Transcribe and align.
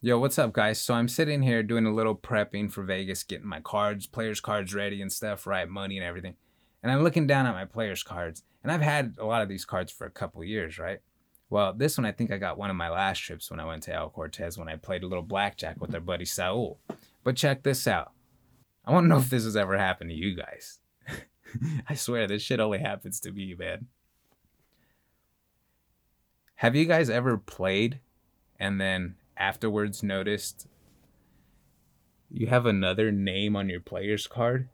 Yo, 0.00 0.16
what's 0.16 0.38
up, 0.38 0.52
guys? 0.52 0.80
So 0.80 0.94
I'm 0.94 1.08
sitting 1.08 1.42
here 1.42 1.60
doing 1.60 1.84
a 1.84 1.92
little 1.92 2.14
prepping 2.14 2.70
for 2.70 2.84
Vegas, 2.84 3.24
getting 3.24 3.48
my 3.48 3.58
cards, 3.58 4.06
players' 4.06 4.40
cards 4.40 4.72
ready 4.72 5.02
and 5.02 5.12
stuff, 5.12 5.44
right? 5.44 5.68
Money 5.68 5.98
and 5.98 6.06
everything. 6.06 6.36
And 6.84 6.92
I'm 6.92 7.02
looking 7.02 7.26
down 7.26 7.46
at 7.46 7.54
my 7.54 7.64
players' 7.64 8.04
cards, 8.04 8.44
and 8.62 8.70
I've 8.70 8.80
had 8.80 9.16
a 9.18 9.24
lot 9.24 9.42
of 9.42 9.48
these 9.48 9.64
cards 9.64 9.90
for 9.90 10.06
a 10.06 10.10
couple 10.10 10.44
years, 10.44 10.78
right? 10.78 11.00
Well, 11.50 11.72
this 11.72 11.98
one 11.98 12.04
I 12.04 12.12
think 12.12 12.30
I 12.30 12.38
got 12.38 12.56
one 12.56 12.70
of 12.70 12.76
my 12.76 12.88
last 12.88 13.18
trips 13.18 13.50
when 13.50 13.58
I 13.58 13.64
went 13.64 13.82
to 13.84 13.92
El 13.92 14.10
Cortez 14.10 14.56
when 14.56 14.68
I 14.68 14.76
played 14.76 15.02
a 15.02 15.08
little 15.08 15.24
blackjack 15.24 15.80
with 15.80 15.92
our 15.92 16.00
buddy 16.00 16.24
Saul. 16.24 16.78
But 17.24 17.34
check 17.34 17.64
this 17.64 17.88
out. 17.88 18.12
I 18.84 18.92
want 18.92 19.02
to 19.02 19.08
know 19.08 19.18
if 19.18 19.30
this 19.30 19.42
has 19.42 19.56
ever 19.56 19.76
happened 19.76 20.10
to 20.10 20.16
you 20.16 20.36
guys. 20.36 20.78
I 21.88 21.94
swear 21.94 22.28
this 22.28 22.42
shit 22.42 22.60
only 22.60 22.78
happens 22.78 23.18
to 23.22 23.32
me, 23.32 23.52
man. 23.58 23.86
Have 26.54 26.76
you 26.76 26.84
guys 26.84 27.10
ever 27.10 27.36
played 27.36 27.98
and 28.60 28.80
then 28.80 29.16
afterwards 29.38 30.02
noticed 30.02 30.66
you 32.30 32.48
have 32.48 32.66
another 32.66 33.10
name 33.10 33.56
on 33.56 33.68
your 33.68 33.80
player's 33.80 34.26
card? 34.26 34.68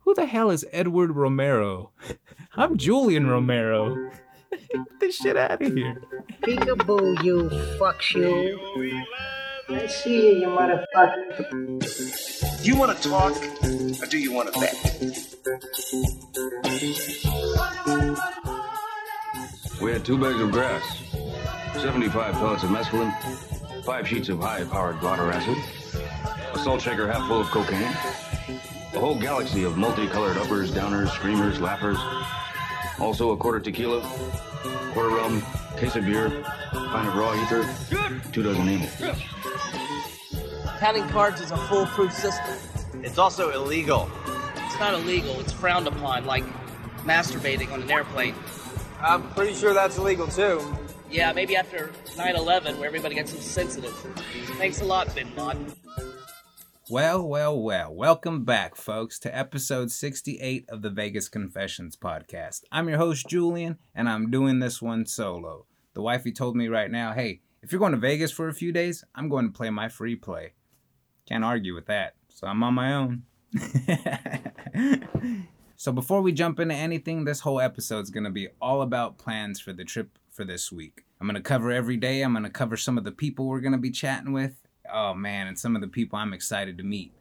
Who 0.00 0.14
the 0.14 0.26
hell 0.26 0.50
is 0.50 0.64
Edward 0.72 1.16
Romero? 1.16 1.90
I'm 2.56 2.78
Julian 2.78 3.26
Romero. 3.26 4.10
Get 4.50 5.00
this 5.00 5.16
shit 5.16 5.36
out 5.36 5.60
of 5.60 5.74
here. 5.74 6.00
Peekaboo, 6.42 7.22
you 7.22 7.50
fuck 7.78 8.14
you. 8.14 8.58
I 9.68 9.86
see 9.86 10.28
you, 10.28 10.36
you 10.42 10.46
motherfucker. 10.46 12.62
Do 12.62 12.68
you 12.70 12.76
want 12.76 12.96
to 12.96 13.02
talk 13.08 13.34
or 14.00 14.06
do 14.06 14.18
you 14.18 14.30
want 14.32 14.54
to 14.54 14.60
bet? 14.60 14.74
We 19.82 19.90
had 19.92 20.04
two 20.04 20.18
bags 20.18 20.40
of 20.40 20.52
grass, 20.52 21.02
75 21.80 22.34
pellets 22.34 22.62
of 22.62 22.70
mescaline, 22.70 23.12
five 23.84 24.08
sheets 24.08 24.28
of 24.28 24.40
high-powered 24.40 24.98
blotter 25.00 25.30
acid, 25.30 25.56
a 26.54 26.58
salt 26.58 26.80
shaker 26.80 27.06
half 27.06 27.26
full 27.28 27.40
of 27.40 27.46
cocaine, 27.48 27.82
a 28.94 28.98
whole 28.98 29.18
galaxy 29.18 29.64
of 29.64 29.76
multicolored 29.76 30.36
uppers, 30.38 30.72
downers, 30.72 31.08
screamers, 31.10 31.60
laughers, 31.60 31.98
also 32.98 33.32
a 33.32 33.36
quarter 33.36 33.60
tequila, 33.60 34.00
quarter 34.92 35.14
rum, 35.14 35.42
case 35.76 35.96
of 35.96 36.06
beer, 36.06 36.30
pint 36.72 37.08
of 37.08 37.14
raw 37.14 37.34
ether, 37.42 37.68
two 38.32 38.42
dozen 38.42 38.68
angels. 38.68 39.22
Counting 40.78 41.06
cards 41.08 41.40
is 41.40 41.50
a 41.50 41.56
foolproof 41.56 42.12
system. 42.12 42.56
It's 43.02 43.18
also 43.18 43.50
illegal. 43.50 44.10
It's 44.56 44.78
not 44.80 44.94
illegal, 44.94 45.38
it's 45.40 45.52
frowned 45.52 45.86
upon, 45.86 46.24
like 46.24 46.44
masturbating 47.04 47.70
on 47.72 47.82
an 47.82 47.90
airplane. 47.90 48.34
I'm 49.00 49.28
pretty 49.30 49.54
sure 49.54 49.74
that's 49.74 49.98
illegal 49.98 50.26
too. 50.26 50.60
Yeah, 51.16 51.32
maybe 51.32 51.56
after 51.56 51.90
9 52.18 52.36
11, 52.36 52.78
where 52.78 52.86
everybody 52.86 53.14
gets 53.14 53.32
so 53.32 53.38
sensitive. 53.38 53.94
Thanks 54.58 54.82
a 54.82 54.84
lot, 54.84 55.14
Bin 55.14 55.34
Laden. 55.34 55.72
Well, 56.90 57.26
well, 57.26 57.58
well. 57.58 57.94
Welcome 57.94 58.44
back, 58.44 58.76
folks, 58.76 59.18
to 59.20 59.34
episode 59.34 59.90
68 59.90 60.66
of 60.68 60.82
the 60.82 60.90
Vegas 60.90 61.30
Confessions 61.30 61.96
podcast. 61.96 62.64
I'm 62.70 62.86
your 62.90 62.98
host, 62.98 63.30
Julian, 63.30 63.78
and 63.94 64.10
I'm 64.10 64.30
doing 64.30 64.58
this 64.58 64.82
one 64.82 65.06
solo. 65.06 65.64
The 65.94 66.02
wifey 66.02 66.32
told 66.32 66.54
me 66.54 66.68
right 66.68 66.90
now, 66.90 67.14
hey, 67.14 67.40
if 67.62 67.72
you're 67.72 67.78
going 67.78 67.92
to 67.92 67.98
Vegas 67.98 68.30
for 68.30 68.48
a 68.48 68.54
few 68.54 68.70
days, 68.70 69.02
I'm 69.14 69.30
going 69.30 69.46
to 69.46 69.56
play 69.56 69.70
my 69.70 69.88
free 69.88 70.16
play. 70.16 70.52
Can't 71.26 71.44
argue 71.44 71.74
with 71.74 71.86
that. 71.86 72.16
So 72.28 72.46
I'm 72.46 72.62
on 72.62 72.74
my 72.74 72.92
own. 72.92 73.22
so 75.76 75.92
before 75.92 76.20
we 76.20 76.32
jump 76.32 76.60
into 76.60 76.74
anything, 76.74 77.24
this 77.24 77.40
whole 77.40 77.58
episode 77.58 78.00
is 78.00 78.10
going 78.10 78.24
to 78.24 78.30
be 78.30 78.48
all 78.60 78.82
about 78.82 79.16
plans 79.16 79.58
for 79.58 79.72
the 79.72 79.84
trip 79.84 80.18
for 80.30 80.44
this 80.44 80.70
week. 80.70 81.05
I'm 81.20 81.26
going 81.26 81.34
to 81.34 81.40
cover 81.40 81.70
every 81.70 81.96
day. 81.96 82.22
I'm 82.22 82.32
going 82.32 82.44
to 82.44 82.50
cover 82.50 82.76
some 82.76 82.98
of 82.98 83.04
the 83.04 83.12
people 83.12 83.46
we're 83.46 83.60
going 83.60 83.72
to 83.72 83.78
be 83.78 83.90
chatting 83.90 84.32
with. 84.32 84.54
Oh 84.92 85.14
man, 85.14 85.46
and 85.46 85.58
some 85.58 85.74
of 85.74 85.82
the 85.82 85.88
people 85.88 86.18
I'm 86.18 86.32
excited 86.32 86.78
to 86.78 86.84
meet. 86.84 87.12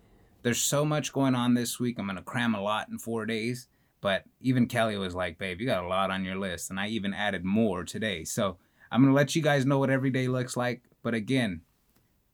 There's 0.44 0.62
so 0.62 0.86
much 0.86 1.14
going 1.14 1.36
on 1.36 1.54
this 1.54 1.80
week. 1.80 1.98
I'm 1.98 2.06
going 2.06 2.18
to 2.18 2.22
cram 2.22 2.54
a 2.54 2.62
lot 2.62 2.90
in 2.90 3.00
4 3.00 3.26
days. 3.26 3.68
But 4.02 4.24
even 4.40 4.68
Kelly 4.68 4.98
was 4.98 5.16
like, 5.16 5.40
"Babe, 5.40 5.60
you 5.60 5.66
got 5.66 5.84
a 5.84 5.88
lot 5.88 6.12
on 6.12 6.24
your 6.24 6.36
list." 6.36 6.70
And 6.70 6.80
I 6.80 6.88
even 6.90 7.14
added 7.14 7.44
more 7.44 7.84
today. 7.84 8.24
So, 8.24 8.58
I'm 8.92 9.02
going 9.02 9.12
to 9.12 9.16
let 9.16 9.36
you 9.36 9.42
guys 9.42 9.66
know 9.66 9.80
what 9.80 9.90
every 9.90 10.12
day 10.12 10.28
looks 10.28 10.56
like. 10.56 10.84
But 11.02 11.16
again, 11.16 11.62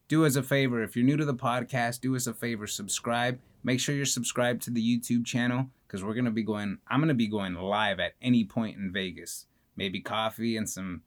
do 0.09 0.25
us 0.25 0.35
a 0.35 0.43
favor. 0.43 0.83
If 0.83 0.97
you're 0.97 1.05
new 1.05 1.15
to 1.15 1.23
the 1.23 1.33
podcast, 1.33 2.01
do 2.01 2.15
us 2.15 2.27
a 2.27 2.33
favor, 2.33 2.67
subscribe. 2.67 3.39
Make 3.63 3.79
sure 3.79 3.95
you're 3.95 4.05
subscribed 4.05 4.61
to 4.63 4.71
the 4.71 4.81
YouTube 4.81 5.25
channel 5.25 5.69
because 5.87 6.03
we're 6.03 6.15
to 6.15 6.31
be 6.31 6.43
going, 6.43 6.79
I'm 6.87 6.99
going 6.99 7.07
to 7.07 7.13
be 7.13 7.27
going 7.27 7.53
live 7.53 7.99
at 8.01 8.13
any 8.21 8.43
point 8.43 8.77
in 8.77 8.91
Vegas. 8.91 9.45
Maybe 9.77 10.01
coffee 10.01 10.57
and 10.57 10.69
some 10.69 11.03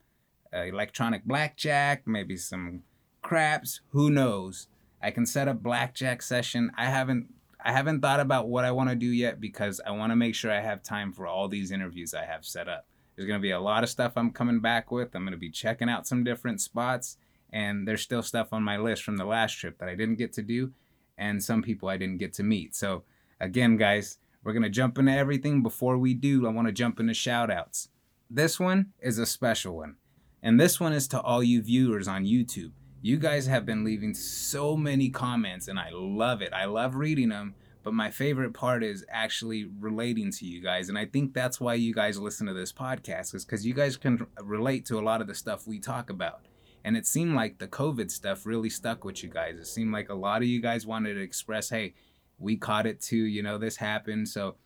uh, 0.55 0.63
electronic 0.63 1.25
blackjack, 1.25 2.07
maybe 2.07 2.37
some 2.37 2.83
craps, 3.21 3.81
who 3.89 4.09
knows. 4.09 4.67
I 5.01 5.11
can 5.11 5.25
set 5.25 5.47
up 5.47 5.61
blackjack 5.61 6.21
session. 6.21 6.71
I 6.77 6.85
haven't 6.85 7.27
I 7.63 7.71
haven't 7.71 8.01
thought 8.01 8.19
about 8.19 8.47
what 8.47 8.63
I 8.63 8.71
want 8.71 8.91
to 8.91 8.95
do 8.95 9.07
yet 9.07 9.41
because 9.41 9.81
I 9.85 9.89
want 9.89 10.11
to 10.11 10.15
make 10.15 10.35
sure 10.35 10.51
I 10.51 10.61
have 10.61 10.83
time 10.83 11.11
for 11.11 11.25
all 11.25 11.47
these 11.47 11.71
interviews 11.71 12.13
I 12.13 12.23
have 12.25 12.45
set 12.45 12.69
up. 12.69 12.85
There's 13.15 13.27
going 13.27 13.39
to 13.39 13.41
be 13.41 13.51
a 13.51 13.59
lot 13.59 13.83
of 13.83 13.89
stuff 13.89 14.13
I'm 14.15 14.29
coming 14.31 14.59
back 14.59 14.91
with. 14.91 15.15
I'm 15.15 15.23
going 15.23 15.31
to 15.31 15.37
be 15.37 15.49
checking 15.49 15.89
out 15.89 16.05
some 16.05 16.23
different 16.23 16.61
spots 16.61 17.17
and 17.51 17.87
there's 17.87 18.01
still 18.01 18.21
stuff 18.21 18.53
on 18.53 18.61
my 18.61 18.77
list 18.77 19.01
from 19.01 19.17
the 19.17 19.25
last 19.25 19.53
trip 19.53 19.79
that 19.79 19.89
I 19.89 19.95
didn't 19.95 20.17
get 20.17 20.31
to 20.33 20.43
do 20.43 20.73
and 21.17 21.43
some 21.43 21.63
people 21.63 21.89
I 21.89 21.97
didn't 21.97 22.17
get 22.17 22.33
to 22.33 22.43
meet. 22.43 22.75
So, 22.75 23.03
again, 23.39 23.77
guys, 23.77 24.19
we're 24.43 24.53
going 24.53 24.63
to 24.63 24.69
jump 24.69 24.99
into 24.99 25.11
everything. 25.11 25.63
Before 25.63 25.97
we 25.97 26.13
do, 26.13 26.45
I 26.45 26.51
want 26.51 26.67
to 26.67 26.71
jump 26.71 26.99
into 26.99 27.15
shout 27.15 27.49
outs. 27.49 27.89
This 28.29 28.59
one 28.59 28.93
is 28.99 29.17
a 29.17 29.25
special 29.25 29.77
one. 29.77 29.95
And 30.45 30.59
this 30.59 30.79
one 30.79 30.93
is 30.93 31.07
to 31.07 31.19
all 31.19 31.41
you 31.41 31.63
viewers 31.63 32.07
on 32.07 32.23
YouTube. 32.23 32.71
You 33.01 33.17
guys 33.17 33.47
have 33.47 33.65
been 33.65 33.83
leaving 33.83 34.13
so 34.13 34.77
many 34.77 35.09
comments, 35.09 35.67
and 35.67 35.79
I 35.79 35.89
love 35.91 36.43
it. 36.43 36.53
I 36.53 36.65
love 36.65 36.93
reading 36.93 37.29
them. 37.29 37.55
But 37.81 37.95
my 37.95 38.11
favorite 38.11 38.53
part 38.53 38.83
is 38.83 39.03
actually 39.09 39.67
relating 39.79 40.31
to 40.33 40.45
you 40.45 40.61
guys. 40.61 40.89
And 40.89 40.99
I 40.99 41.05
think 41.05 41.33
that's 41.33 41.59
why 41.59 41.73
you 41.73 41.95
guys 41.95 42.19
listen 42.19 42.45
to 42.45 42.53
this 42.53 42.71
podcast, 42.71 43.33
is 43.33 43.43
because 43.43 43.65
you 43.65 43.73
guys 43.73 43.97
can 43.97 44.27
relate 44.39 44.85
to 44.85 44.99
a 44.99 45.01
lot 45.01 45.19
of 45.19 45.25
the 45.25 45.33
stuff 45.33 45.65
we 45.65 45.79
talk 45.79 46.11
about. 46.11 46.41
And 46.83 46.95
it 46.95 47.07
seemed 47.07 47.33
like 47.33 47.57
the 47.57 47.67
COVID 47.67 48.11
stuff 48.11 48.45
really 48.45 48.69
stuck 48.69 49.03
with 49.03 49.23
you 49.23 49.29
guys. 49.29 49.57
It 49.57 49.65
seemed 49.65 49.93
like 49.93 50.09
a 50.09 50.15
lot 50.15 50.43
of 50.43 50.47
you 50.47 50.61
guys 50.61 50.85
wanted 50.85 51.15
to 51.15 51.21
express, 51.21 51.71
hey, 51.71 51.95
we 52.37 52.55
caught 52.55 52.85
it 52.85 53.01
too, 53.01 53.17
you 53.17 53.41
know, 53.41 53.57
this 53.57 53.77
happened. 53.77 54.29
So 54.29 54.57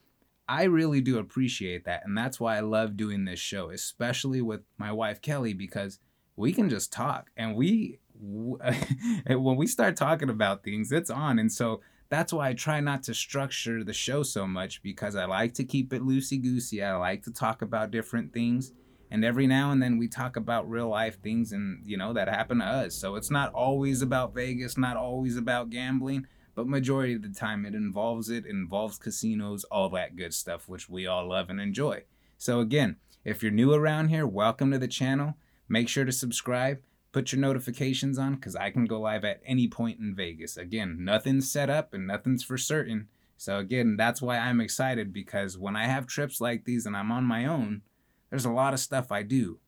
I 0.50 0.64
really 0.64 1.00
do 1.00 1.20
appreciate 1.20 1.86
that. 1.86 2.02
And 2.06 2.18
that's 2.18 2.40
why 2.40 2.58
I 2.58 2.62
love 2.62 2.98
doing 2.98 3.24
this 3.26 3.40
show, 3.40 3.70
especially 3.70 4.42
with 4.42 4.62
my 4.80 4.92
wife, 4.92 5.22
Kelly, 5.22 5.54
because 5.54 6.00
we 6.36 6.52
can 6.54 6.70
just 6.70 6.92
talk. 6.92 7.30
And 7.38 7.56
we, 7.56 8.00
when 8.20 9.58
we 9.58 9.68
start 9.68 9.96
talking 9.96 10.30
about 10.32 10.64
things, 10.64 10.92
it's 10.92 11.12
on. 11.12 11.38
And 11.38 11.52
so 11.52 11.82
that's 12.10 12.34
why 12.34 12.50
I 12.50 12.54
try 12.54 12.80
not 12.80 13.04
to 13.04 13.14
structure 13.14 13.84
the 13.84 13.94
show 13.94 14.24
so 14.24 14.48
much 14.48 14.82
because 14.82 15.16
I 15.16 15.26
like 15.26 15.54
to 15.54 15.64
keep 15.64 15.94
it 15.94 16.02
loosey 16.02 16.42
goosey. 16.42 16.84
I 16.84 16.96
like 16.96 17.22
to 17.26 17.32
talk 17.32 17.62
about 17.62 17.92
different 17.92 18.34
things. 18.34 18.74
And 19.12 19.24
every 19.24 19.46
now 19.46 19.72
and 19.72 19.82
then 19.82 20.00
we 20.00 20.08
talk 20.08 20.36
about 20.36 20.68
real 20.68 20.90
life 20.90 21.22
things 21.22 21.52
and, 21.52 21.84
you 21.86 21.96
know, 21.96 22.14
that 22.14 22.28
happen 22.28 22.58
to 22.58 22.66
us. 22.66 22.96
So 22.96 23.16
it's 23.18 23.30
not 23.30 23.54
always 23.54 24.02
about 24.02 24.34
Vegas, 24.34 24.80
not 24.80 24.98
always 24.98 25.38
about 25.38 25.70
gambling, 25.70 26.26
but 26.60 26.68
majority 26.68 27.14
of 27.14 27.22
the 27.22 27.30
time 27.30 27.66
it 27.66 27.74
involves 27.74 28.30
it, 28.30 28.46
involves 28.46 28.98
casinos, 28.98 29.64
all 29.72 29.88
that 29.88 30.18
good 30.18 30.34
stuff, 30.34 30.68
which 30.68 30.90
we 30.90 31.08
all 31.08 31.30
love 31.30 31.50
and 31.50 31.62
enjoy. 31.62 32.04
So 32.38 32.60
again, 32.60 32.98
if 33.24 33.42
you're 33.42 33.50
new 33.50 33.74
around 33.74 34.10
here, 34.10 34.28
welcome 34.28 34.70
to 34.72 34.78
the 34.78 34.86
channel. 34.90 35.36
Make 35.70 35.88
sure 35.88 36.04
to 36.04 36.12
subscribe 36.12 36.80
put 37.14 37.32
your 37.32 37.40
notifications 37.40 38.20
on 38.20 38.36
because 38.36 38.58
I 38.58 38.72
can 38.72 38.88
go 38.88 39.00
live 39.00 39.24
at 39.24 39.40
any 39.46 39.70
point 39.70 40.02
in 40.02 40.14
Vegas. 40.14 40.58
Again, 40.58 40.98
nothing's 41.00 41.50
set 41.50 41.70
up 41.70 41.94
and 41.94 42.06
nothing's 42.06 42.44
for 42.44 42.58
certain. 42.58 43.08
So, 43.38 43.58
again, 43.58 43.96
that's 43.96 44.22
why 44.22 44.38
I'm 44.38 44.60
excited 44.60 45.14
because 45.14 45.58
when 45.58 45.78
I 45.78 45.86
have 45.86 46.08
trips 46.08 46.42
like 46.42 46.66
these 46.66 46.86
and 46.86 46.98
I'm 46.98 47.10
on 47.10 47.24
my 47.24 47.46
own, 47.46 47.84
there's 48.30 48.44
a 48.44 48.52
lot 48.52 48.74
of 48.74 48.82
stuff 48.82 49.14
I 49.14 49.24
do. 49.24 49.60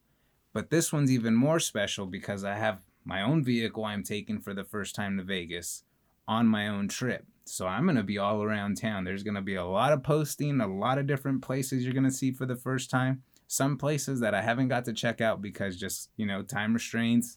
But 0.51 0.71
this 0.71 0.91
one's 0.91 1.09
even 1.09 1.35
more 1.35 1.61
special 1.61 2.05
because 2.05 2.43
I 2.43 2.55
have 2.55 2.81
my 3.05 3.21
own 3.21 3.45
vehicle 3.45 3.85
I'm 3.85 4.03
taking 4.03 4.41
for 4.41 4.53
the 4.53 4.65
first 4.65 4.93
time 4.93 5.15
to 5.17 5.23
Vegas 5.23 5.85
on 6.27 6.47
my 6.47 6.67
own 6.67 6.87
trip. 6.87 7.25
So 7.45 7.67
I'm 7.67 7.85
going 7.85 7.97
to 7.97 8.03
be 8.03 8.17
all 8.17 8.43
around 8.43 8.77
town. 8.77 9.03
There's 9.03 9.23
going 9.23 9.35
to 9.35 9.41
be 9.41 9.55
a 9.55 9.65
lot 9.65 9.91
of 9.91 10.03
posting, 10.03 10.61
a 10.61 10.67
lot 10.67 10.97
of 10.97 11.07
different 11.07 11.41
places 11.41 11.83
you're 11.83 11.93
going 11.93 12.05
to 12.05 12.11
see 12.11 12.31
for 12.31 12.45
the 12.45 12.55
first 12.55 12.89
time 12.89 13.23
some 13.47 13.77
places 13.77 14.21
that 14.21 14.33
I 14.33 14.41
haven't 14.41 14.69
got 14.69 14.85
to 14.85 14.93
check 14.93 15.19
out 15.19 15.41
because 15.41 15.75
just, 15.75 16.09
you 16.15 16.25
know, 16.25 16.41
time 16.41 16.73
restraints, 16.73 17.35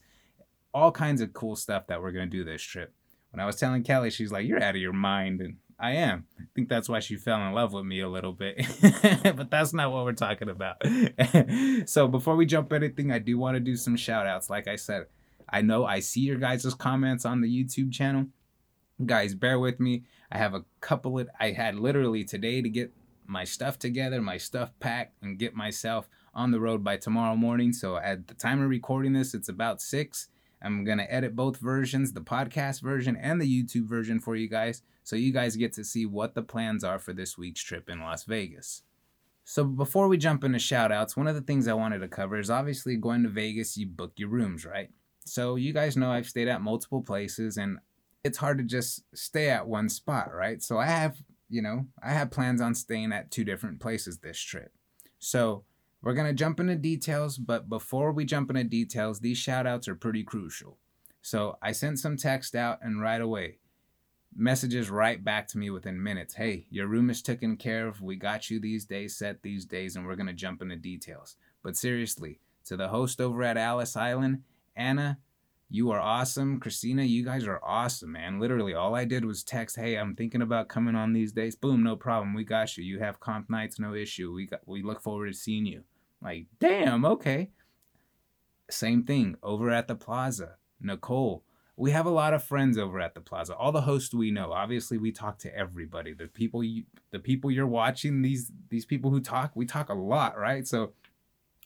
all 0.72 0.92
kinds 0.92 1.20
of 1.20 1.32
cool 1.32 1.56
stuff 1.56 1.88
that 1.88 2.00
we're 2.00 2.12
going 2.12 2.30
to 2.30 2.36
do 2.36 2.44
this 2.44 2.62
trip. 2.62 2.94
When 3.32 3.40
I 3.40 3.46
was 3.46 3.56
telling 3.56 3.82
Kelly, 3.82 4.10
she's 4.10 4.30
like, 4.30 4.46
You're 4.46 4.62
out 4.62 4.76
of 4.76 4.80
your 4.80 4.92
mind. 4.92 5.40
And 5.40 5.56
I 5.76 5.92
am. 5.92 6.26
I 6.38 6.44
think 6.54 6.68
that's 6.68 6.88
why 6.88 7.00
she 7.00 7.16
fell 7.16 7.44
in 7.44 7.52
love 7.52 7.72
with 7.72 7.84
me 7.84 7.98
a 7.98 8.08
little 8.08 8.32
bit. 8.32 8.64
but 9.36 9.50
that's 9.50 9.72
not 9.72 9.90
what 9.90 10.04
we're 10.04 10.12
talking 10.12 10.48
about. 10.48 10.76
so 11.86 12.06
before 12.06 12.36
we 12.36 12.46
jump 12.46 12.72
anything, 12.72 13.10
I 13.10 13.18
do 13.18 13.36
want 13.36 13.56
to 13.56 13.60
do 13.60 13.74
some 13.74 13.96
shout 13.96 14.28
outs. 14.28 14.48
Like 14.48 14.68
I 14.68 14.76
said, 14.76 15.06
I 15.48 15.62
know 15.62 15.84
I 15.84 15.98
see 15.98 16.20
your 16.20 16.38
guys' 16.38 16.72
comments 16.74 17.24
on 17.24 17.40
the 17.40 17.48
YouTube 17.48 17.92
channel. 17.92 18.26
Guys, 19.04 19.34
bear 19.34 19.58
with 19.58 19.80
me. 19.80 20.04
I 20.30 20.38
have 20.38 20.54
a 20.54 20.64
couple 20.80 21.18
of 21.18 21.28
I 21.40 21.50
had 21.50 21.74
literally 21.74 22.22
today 22.22 22.62
to 22.62 22.68
get 22.68 22.92
my 23.26 23.42
stuff 23.42 23.76
together, 23.76 24.22
my 24.22 24.36
stuff 24.36 24.70
packed, 24.78 25.20
and 25.20 25.36
get 25.36 25.56
myself 25.56 26.08
on 26.32 26.52
the 26.52 26.60
road 26.60 26.84
by 26.84 26.96
tomorrow 26.96 27.34
morning. 27.34 27.72
So 27.72 27.96
at 27.96 28.28
the 28.28 28.34
time 28.34 28.62
of 28.62 28.68
recording 28.68 29.12
this, 29.12 29.34
it's 29.34 29.48
about 29.48 29.82
six. 29.82 30.28
I'm 30.62 30.84
to 30.86 31.12
edit 31.12 31.34
both 31.34 31.58
versions, 31.58 32.12
the 32.12 32.20
podcast 32.20 32.82
version 32.82 33.16
and 33.16 33.40
the 33.40 33.62
YouTube 33.62 33.86
version 33.86 34.20
for 34.20 34.36
you 34.36 34.48
guys. 34.48 34.82
So 35.02 35.16
you 35.16 35.32
guys 35.32 35.56
get 35.56 35.72
to 35.74 35.84
see 35.84 36.06
what 36.06 36.34
the 36.34 36.42
plans 36.42 36.84
are 36.84 37.00
for 37.00 37.12
this 37.12 37.36
week's 37.36 37.62
trip 37.62 37.90
in 37.90 38.00
Las 38.00 38.24
Vegas. 38.24 38.82
So 39.44 39.64
before 39.64 40.06
we 40.06 40.18
jump 40.18 40.44
into 40.44 40.60
shout 40.60 40.92
outs, 40.92 41.16
one 41.16 41.26
of 41.26 41.34
the 41.34 41.42
things 41.42 41.66
I 41.66 41.74
wanted 41.74 41.98
to 41.98 42.08
cover 42.08 42.38
is 42.38 42.48
obviously 42.48 42.96
going 42.96 43.24
to 43.24 43.28
Vegas, 43.28 43.76
you 43.76 43.86
book 43.86 44.12
your 44.16 44.28
rooms, 44.28 44.64
right? 44.64 44.90
So 45.26 45.56
you 45.56 45.72
guys 45.72 45.96
know 45.96 46.12
I've 46.12 46.28
stayed 46.28 46.48
at 46.48 46.62
multiple 46.62 47.02
places 47.02 47.56
and 47.56 47.78
it's 48.24 48.38
hard 48.38 48.58
to 48.58 48.64
just 48.64 49.04
stay 49.14 49.50
at 49.50 49.68
one 49.68 49.88
spot, 49.88 50.34
right? 50.34 50.62
So 50.62 50.78
I 50.78 50.86
have, 50.86 51.18
you 51.50 51.60
know, 51.62 51.86
I 52.02 52.12
have 52.12 52.30
plans 52.30 52.60
on 52.60 52.74
staying 52.74 53.12
at 53.12 53.30
two 53.30 53.44
different 53.44 53.80
places 53.80 54.18
this 54.18 54.40
trip. 54.40 54.72
So 55.18 55.64
we're 56.02 56.14
going 56.14 56.26
to 56.26 56.32
jump 56.32 56.58
into 56.58 56.74
details, 56.74 57.38
but 57.38 57.68
before 57.68 58.12
we 58.12 58.24
jump 58.24 58.50
into 58.50 58.64
details, 58.64 59.20
these 59.20 59.38
shout 59.38 59.66
outs 59.66 59.88
are 59.88 59.94
pretty 59.94 60.24
crucial. 60.24 60.78
So 61.22 61.58
I 61.62 61.72
sent 61.72 61.98
some 61.98 62.16
text 62.16 62.54
out 62.54 62.78
and 62.82 63.00
right 63.00 63.20
away, 63.20 63.58
messages 64.34 64.90
right 64.90 65.22
back 65.22 65.46
to 65.48 65.58
me 65.58 65.70
within 65.70 66.02
minutes. 66.02 66.34
Hey, 66.34 66.66
your 66.70 66.86
room 66.86 67.08
is 67.08 67.22
taken 67.22 67.56
care 67.56 67.86
of. 67.86 68.02
We 68.02 68.16
got 68.16 68.50
you 68.50 68.58
these 68.58 68.84
days, 68.84 69.16
set 69.16 69.42
these 69.42 69.64
days, 69.64 69.96
and 69.96 70.06
we're 70.06 70.16
going 70.16 70.26
to 70.26 70.32
jump 70.32 70.60
into 70.60 70.76
details. 70.76 71.36
But 71.62 71.76
seriously, 71.76 72.40
to 72.66 72.76
the 72.76 72.88
host 72.88 73.20
over 73.20 73.42
at 73.42 73.56
Ellis 73.56 73.96
Island, 73.96 74.42
Anna, 74.76 75.18
you 75.70 75.90
are 75.90 76.00
awesome. 76.00 76.60
Christina, 76.60 77.02
you 77.02 77.24
guys 77.24 77.46
are 77.46 77.60
awesome, 77.64 78.12
man. 78.12 78.38
Literally, 78.38 78.74
all 78.74 78.94
I 78.94 79.04
did 79.04 79.24
was 79.24 79.42
text, 79.42 79.76
"Hey, 79.76 79.96
I'm 79.96 80.14
thinking 80.14 80.42
about 80.42 80.68
coming 80.68 80.94
on 80.94 81.12
these 81.12 81.32
days." 81.32 81.56
Boom, 81.56 81.82
no 81.82 81.96
problem. 81.96 82.34
We 82.34 82.44
got 82.44 82.76
you. 82.76 82.84
You 82.84 83.00
have 83.00 83.20
comp 83.20 83.50
nights, 83.50 83.78
no 83.78 83.94
issue. 83.94 84.32
We 84.32 84.46
got, 84.46 84.60
we 84.66 84.82
look 84.82 85.02
forward 85.02 85.26
to 85.28 85.34
seeing 85.34 85.66
you. 85.66 85.84
Like, 86.22 86.46
damn, 86.58 87.04
okay. 87.04 87.50
Same 88.70 89.04
thing 89.04 89.36
over 89.42 89.70
at 89.70 89.88
the 89.88 89.94
plaza. 89.94 90.56
Nicole, 90.80 91.44
we 91.76 91.90
have 91.90 92.06
a 92.06 92.10
lot 92.10 92.34
of 92.34 92.44
friends 92.44 92.78
over 92.78 93.00
at 93.00 93.14
the 93.14 93.20
plaza. 93.20 93.54
All 93.56 93.72
the 93.72 93.82
hosts 93.82 94.14
we 94.14 94.30
know. 94.30 94.52
Obviously, 94.52 94.96
we 94.96 95.12
talk 95.12 95.38
to 95.40 95.56
everybody. 95.56 96.12
The 96.12 96.26
people 96.26 96.62
you, 96.62 96.84
the 97.10 97.18
people 97.18 97.50
you're 97.50 97.66
watching, 97.66 98.22
these 98.22 98.52
these 98.68 98.86
people 98.86 99.10
who 99.10 99.20
talk, 99.20 99.52
we 99.54 99.66
talk 99.66 99.88
a 99.88 99.94
lot, 99.94 100.38
right? 100.38 100.66
So 100.66 100.92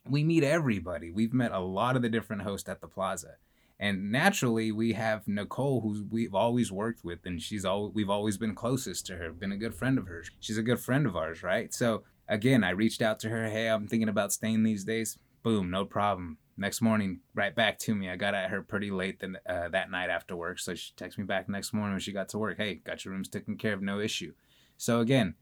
we 0.08 0.24
meet 0.24 0.44
everybody. 0.44 1.10
We've 1.10 1.34
met 1.34 1.52
a 1.52 1.60
lot 1.60 1.96
of 1.96 2.02
the 2.02 2.08
different 2.08 2.42
hosts 2.42 2.68
at 2.68 2.80
the 2.80 2.88
plaza. 2.88 3.34
And 3.80 4.10
naturally, 4.10 4.72
we 4.72 4.94
have 4.94 5.28
Nicole, 5.28 5.80
who 5.80 6.04
we've 6.10 6.34
always 6.34 6.72
worked 6.72 7.04
with, 7.04 7.24
and 7.24 7.40
she's 7.40 7.64
all 7.64 7.90
we've 7.90 8.10
always 8.10 8.36
been 8.36 8.54
closest 8.54 9.06
to 9.06 9.16
her, 9.16 9.30
been 9.30 9.52
a 9.52 9.56
good 9.56 9.74
friend 9.74 9.98
of 9.98 10.08
hers. 10.08 10.30
She's 10.40 10.58
a 10.58 10.64
good 10.64 10.80
friend 10.80 11.06
of 11.06 11.16
ours, 11.16 11.42
right? 11.44 11.72
So 11.72 12.02
again, 12.28 12.64
I 12.64 12.70
reached 12.70 13.02
out 13.02 13.20
to 13.20 13.28
her. 13.28 13.48
Hey, 13.48 13.68
I'm 13.68 13.86
thinking 13.86 14.08
about 14.08 14.32
staying 14.32 14.64
these 14.64 14.84
days. 14.84 15.18
Boom, 15.44 15.70
no 15.70 15.84
problem. 15.84 16.38
Next 16.56 16.80
morning, 16.80 17.20
right 17.34 17.54
back 17.54 17.78
to 17.80 17.94
me. 17.94 18.10
I 18.10 18.16
got 18.16 18.34
at 18.34 18.50
her 18.50 18.62
pretty 18.62 18.90
late 18.90 19.22
uh, 19.22 19.68
that 19.68 19.92
night 19.92 20.10
after 20.10 20.34
work, 20.34 20.58
so 20.58 20.74
she 20.74 20.92
texted 20.96 21.18
me 21.18 21.24
back 21.24 21.48
next 21.48 21.72
morning 21.72 21.92
when 21.92 22.00
she 22.00 22.10
got 22.10 22.28
to 22.30 22.38
work. 22.38 22.56
Hey, 22.56 22.74
got 22.74 23.04
your 23.04 23.14
rooms 23.14 23.28
taken 23.28 23.56
care 23.56 23.74
of, 23.74 23.82
no 23.82 24.00
issue. 24.00 24.32
So 24.76 24.98
again, 24.98 25.34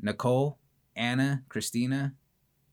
Nicole, 0.00 0.58
Anna, 0.96 1.44
Christina, 1.48 2.14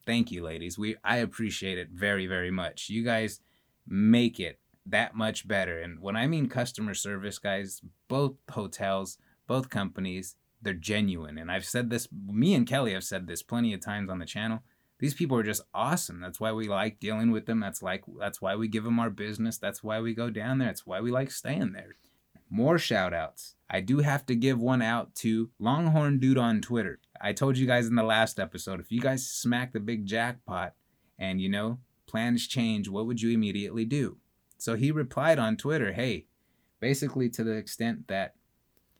thank 0.04 0.32
you, 0.32 0.42
ladies. 0.42 0.76
We 0.76 0.96
I 1.04 1.18
appreciate 1.18 1.78
it 1.78 1.90
very, 1.92 2.26
very 2.26 2.50
much. 2.50 2.88
You 2.88 3.04
guys 3.04 3.40
make 3.86 4.40
it 4.40 4.59
that 4.90 5.14
much 5.14 5.48
better. 5.48 5.78
And 5.78 6.00
when 6.00 6.16
I 6.16 6.26
mean 6.26 6.48
customer 6.48 6.94
service, 6.94 7.38
guys, 7.38 7.80
both 8.08 8.34
hotels, 8.50 9.18
both 9.46 9.70
companies, 9.70 10.36
they're 10.62 10.74
genuine. 10.74 11.38
And 11.38 11.50
I've 11.50 11.64
said 11.64 11.90
this, 11.90 12.08
me 12.12 12.54
and 12.54 12.66
Kelly 12.66 12.92
have 12.92 13.04
said 13.04 13.26
this 13.26 13.42
plenty 13.42 13.72
of 13.72 13.80
times 13.80 14.10
on 14.10 14.18
the 14.18 14.26
channel. 14.26 14.62
These 14.98 15.14
people 15.14 15.38
are 15.38 15.42
just 15.42 15.62
awesome. 15.72 16.20
That's 16.20 16.38
why 16.38 16.52
we 16.52 16.68
like 16.68 17.00
dealing 17.00 17.30
with 17.30 17.46
them. 17.46 17.58
That's 17.58 17.82
like 17.82 18.04
that's 18.18 18.42
why 18.42 18.54
we 18.54 18.68
give 18.68 18.84
them 18.84 19.00
our 19.00 19.08
business. 19.08 19.56
That's 19.56 19.82
why 19.82 19.98
we 20.00 20.14
go 20.14 20.28
down 20.28 20.58
there. 20.58 20.68
That's 20.68 20.86
why 20.86 21.00
we 21.00 21.10
like 21.10 21.30
staying 21.30 21.72
there. 21.72 21.96
More 22.50 22.78
shout 22.78 23.14
outs. 23.14 23.54
I 23.70 23.80
do 23.80 24.00
have 24.00 24.26
to 24.26 24.34
give 24.34 24.60
one 24.60 24.82
out 24.82 25.14
to 25.16 25.50
Longhorn 25.58 26.18
Dude 26.18 26.36
on 26.36 26.60
Twitter. 26.60 26.98
I 27.18 27.32
told 27.32 27.56
you 27.56 27.66
guys 27.66 27.86
in 27.86 27.94
the 27.94 28.02
last 28.02 28.38
episode, 28.38 28.80
if 28.80 28.92
you 28.92 29.00
guys 29.00 29.26
smack 29.26 29.72
the 29.72 29.80
big 29.80 30.04
jackpot 30.04 30.74
and 31.18 31.40
you 31.40 31.48
know, 31.48 31.78
plans 32.06 32.46
change, 32.46 32.88
what 32.88 33.06
would 33.06 33.22
you 33.22 33.30
immediately 33.30 33.86
do? 33.86 34.18
So 34.60 34.76
he 34.76 34.90
replied 34.90 35.38
on 35.38 35.56
Twitter, 35.56 35.92
hey, 35.92 36.26
basically 36.80 37.28
to 37.30 37.44
the 37.44 37.52
extent 37.52 38.08
that 38.08 38.34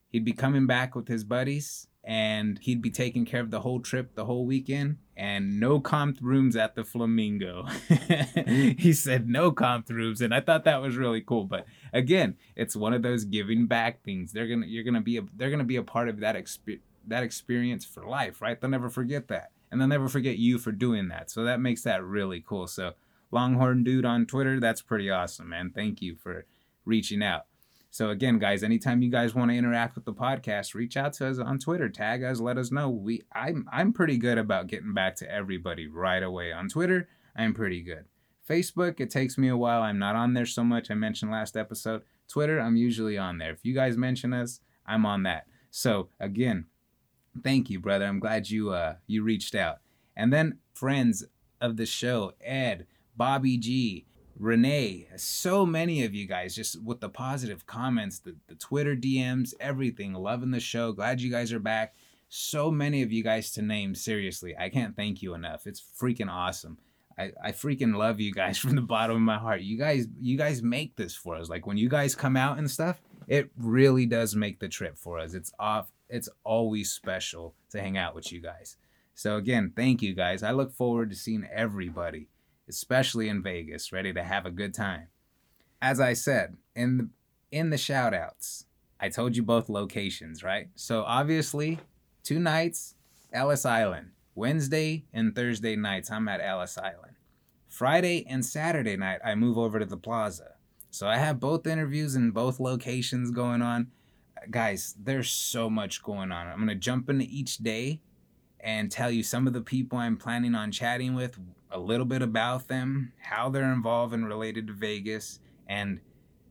he'd 0.08 0.24
be 0.24 0.32
coming 0.32 0.66
back 0.66 0.94
with 0.94 1.08
his 1.08 1.24
buddies 1.24 1.86
and 2.02 2.58
he'd 2.60 2.80
be 2.80 2.90
taking 2.90 3.26
care 3.26 3.40
of 3.42 3.50
the 3.50 3.60
whole 3.60 3.80
trip 3.80 4.14
the 4.14 4.24
whole 4.24 4.46
weekend 4.46 4.96
and 5.16 5.60
no 5.60 5.78
comp 5.78 6.18
rooms 6.22 6.56
at 6.56 6.74
the 6.74 6.84
flamingo. 6.84 7.66
He 8.46 8.92
said 8.94 9.28
no 9.28 9.52
comp 9.52 9.90
rooms 9.90 10.22
and 10.22 10.34
i 10.34 10.40
thought 10.40 10.64
that 10.64 10.80
was 10.80 10.96
really 10.96 11.20
cool 11.20 11.44
but 11.44 11.66
again 11.92 12.36
it's 12.56 12.74
one 12.74 12.94
of 12.94 13.02
those 13.02 13.24
giving 13.24 13.66
back 13.66 14.02
things. 14.02 14.32
They're 14.32 14.48
gonna 14.48 14.66
you're 14.66 14.84
gonna 14.84 15.02
be 15.02 15.18
a 15.18 15.22
they're 15.36 15.50
gonna 15.50 15.64
be 15.64 15.76
a 15.76 15.82
part 15.82 16.08
of 16.08 16.20
that 16.20 16.36
exp- 16.36 16.80
that 17.06 17.22
experience 17.22 17.84
for 17.84 18.06
life 18.06 18.40
right? 18.40 18.58
They'll 18.58 18.70
never 18.70 18.88
forget 18.88 19.28
that 19.28 19.50
and 19.70 19.80
they'll 19.80 19.88
never 19.88 20.08
forget 20.08 20.38
you 20.38 20.58
for 20.58 20.72
doing 20.72 21.08
that. 21.08 21.30
So 21.30 21.44
that 21.44 21.60
makes 21.60 21.82
that 21.82 22.02
really 22.02 22.42
cool. 22.46 22.66
So 22.66 22.94
longhorn 23.30 23.82
dude 23.84 24.04
on 24.04 24.26
twitter 24.26 24.60
that's 24.60 24.82
pretty 24.82 25.10
awesome 25.10 25.48
man 25.48 25.70
thank 25.74 26.02
you 26.02 26.14
for 26.14 26.46
reaching 26.84 27.22
out 27.22 27.46
so 27.92 28.10
again, 28.10 28.38
guys, 28.38 28.62
anytime 28.62 29.02
you 29.02 29.10
guys 29.10 29.34
want 29.34 29.50
to 29.50 29.56
interact 29.56 29.96
with 29.96 30.04
the 30.04 30.14
podcast, 30.14 30.74
reach 30.74 30.96
out 30.96 31.12
to 31.14 31.26
us 31.26 31.40
on 31.40 31.58
Twitter, 31.58 31.88
tag 31.88 32.22
us, 32.22 32.38
let 32.38 32.56
us 32.56 32.70
know. 32.70 32.88
We 32.88 33.22
I'm 33.32 33.66
I'm 33.70 33.92
pretty 33.92 34.16
good 34.16 34.38
about 34.38 34.68
getting 34.68 34.94
back 34.94 35.16
to 35.16 35.30
everybody 35.30 35.88
right 35.88 36.22
away. 36.22 36.52
On 36.52 36.68
Twitter, 36.68 37.08
I'm 37.34 37.52
pretty 37.52 37.82
good. 37.82 38.04
Facebook, 38.48 39.00
it 39.00 39.10
takes 39.10 39.36
me 39.36 39.48
a 39.48 39.56
while. 39.56 39.82
I'm 39.82 39.98
not 39.98 40.14
on 40.14 40.34
there 40.34 40.46
so 40.46 40.62
much. 40.62 40.90
I 40.90 40.94
mentioned 40.94 41.32
last 41.32 41.56
episode. 41.56 42.02
Twitter, 42.28 42.60
I'm 42.60 42.76
usually 42.76 43.18
on 43.18 43.38
there. 43.38 43.50
If 43.50 43.64
you 43.64 43.74
guys 43.74 43.96
mention 43.96 44.32
us, 44.32 44.60
I'm 44.86 45.04
on 45.04 45.24
that. 45.24 45.46
So 45.72 46.10
again, 46.20 46.66
thank 47.42 47.70
you, 47.70 47.80
brother. 47.80 48.04
I'm 48.04 48.20
glad 48.20 48.50
you 48.50 48.70
uh 48.70 48.96
you 49.08 49.24
reached 49.24 49.56
out. 49.56 49.78
And 50.16 50.32
then 50.32 50.58
friends 50.72 51.24
of 51.60 51.76
the 51.76 51.86
show, 51.86 52.34
Ed, 52.40 52.86
Bobby 53.20 53.58
G, 53.58 54.06
Renee, 54.38 55.06
so 55.16 55.66
many 55.66 56.04
of 56.04 56.14
you 56.14 56.26
guys 56.26 56.54
just 56.54 56.82
with 56.82 57.00
the 57.00 57.10
positive 57.10 57.66
comments, 57.66 58.18
the, 58.18 58.34
the 58.48 58.54
Twitter 58.54 58.96
DMs, 58.96 59.52
everything, 59.60 60.14
loving 60.14 60.52
the 60.52 60.58
show. 60.58 60.92
Glad 60.92 61.20
you 61.20 61.30
guys 61.30 61.52
are 61.52 61.58
back. 61.58 61.94
So 62.30 62.70
many 62.70 63.02
of 63.02 63.12
you 63.12 63.22
guys 63.22 63.50
to 63.52 63.62
name, 63.62 63.94
seriously. 63.94 64.56
I 64.58 64.70
can't 64.70 64.96
thank 64.96 65.20
you 65.20 65.34
enough. 65.34 65.66
It's 65.66 65.82
freaking 66.00 66.30
awesome. 66.30 66.78
I, 67.18 67.32
I 67.44 67.52
freaking 67.52 67.94
love 67.94 68.20
you 68.20 68.32
guys 68.32 68.56
from 68.58 68.74
the 68.74 68.80
bottom 68.80 69.16
of 69.16 69.22
my 69.22 69.36
heart. 69.36 69.60
You 69.60 69.76
guys 69.76 70.06
you 70.18 70.38
guys 70.38 70.62
make 70.62 70.96
this 70.96 71.14
for 71.14 71.36
us. 71.36 71.50
Like 71.50 71.66
when 71.66 71.76
you 71.76 71.90
guys 71.90 72.14
come 72.14 72.38
out 72.38 72.56
and 72.56 72.70
stuff, 72.70 73.02
it 73.28 73.50
really 73.58 74.06
does 74.06 74.34
make 74.34 74.60
the 74.60 74.68
trip 74.68 74.96
for 74.96 75.18
us. 75.18 75.34
It's 75.34 75.52
off 75.58 75.92
it's 76.08 76.30
always 76.42 76.90
special 76.90 77.54
to 77.72 77.82
hang 77.82 77.98
out 77.98 78.14
with 78.14 78.32
you 78.32 78.40
guys. 78.40 78.78
So 79.14 79.36
again, 79.36 79.74
thank 79.76 80.00
you 80.00 80.14
guys. 80.14 80.42
I 80.42 80.52
look 80.52 80.72
forward 80.72 81.10
to 81.10 81.16
seeing 81.16 81.46
everybody 81.52 82.28
especially 82.70 83.28
in 83.28 83.42
Vegas, 83.42 83.92
ready 83.92 84.12
to 84.12 84.22
have 84.22 84.46
a 84.46 84.50
good 84.50 84.72
time. 84.72 85.08
As 85.82 86.00
I 86.00 86.12
said 86.12 86.56
in 86.74 86.96
the, 86.96 87.08
in 87.50 87.70
the 87.70 87.76
shout 87.76 88.14
outs, 88.14 88.66
I 89.00 89.08
told 89.08 89.36
you 89.36 89.42
both 89.42 89.68
locations, 89.68 90.42
right? 90.42 90.68
So 90.76 91.02
obviously, 91.02 91.80
two 92.22 92.38
nights, 92.38 92.94
Ellis 93.32 93.66
Island. 93.66 94.10
Wednesday 94.36 95.04
and 95.12 95.34
Thursday 95.34 95.74
nights, 95.74 96.10
I'm 96.10 96.28
at 96.28 96.40
Ellis 96.40 96.78
Island. 96.78 97.16
Friday 97.68 98.24
and 98.28 98.46
Saturday 98.46 98.96
night, 98.96 99.18
I 99.24 99.34
move 99.34 99.58
over 99.58 99.78
to 99.78 99.84
the 99.84 99.96
plaza. 99.96 100.54
So 100.90 101.08
I 101.08 101.16
have 101.16 101.40
both 101.40 101.66
interviews 101.66 102.14
in 102.14 102.30
both 102.30 102.60
locations 102.60 103.32
going 103.32 103.62
on. 103.62 103.88
Guys, 104.50 104.94
there's 104.98 105.30
so 105.30 105.68
much 105.68 106.02
going 106.02 106.32
on. 106.32 106.46
I'm 106.46 106.56
going 106.56 106.68
to 106.68 106.74
jump 106.74 107.10
into 107.10 107.26
each 107.28 107.58
day 107.58 108.00
and 108.62 108.90
tell 108.90 109.10
you 109.10 109.22
some 109.22 109.46
of 109.46 109.52
the 109.52 109.60
people 109.60 109.98
I'm 109.98 110.16
planning 110.16 110.54
on 110.54 110.70
chatting 110.72 111.14
with, 111.14 111.38
a 111.70 111.78
little 111.78 112.06
bit 112.06 112.22
about 112.22 112.68
them, 112.68 113.12
how 113.18 113.48
they're 113.48 113.72
involved 113.72 114.12
and 114.12 114.26
related 114.26 114.66
to 114.66 114.72
Vegas, 114.72 115.40
and 115.68 116.00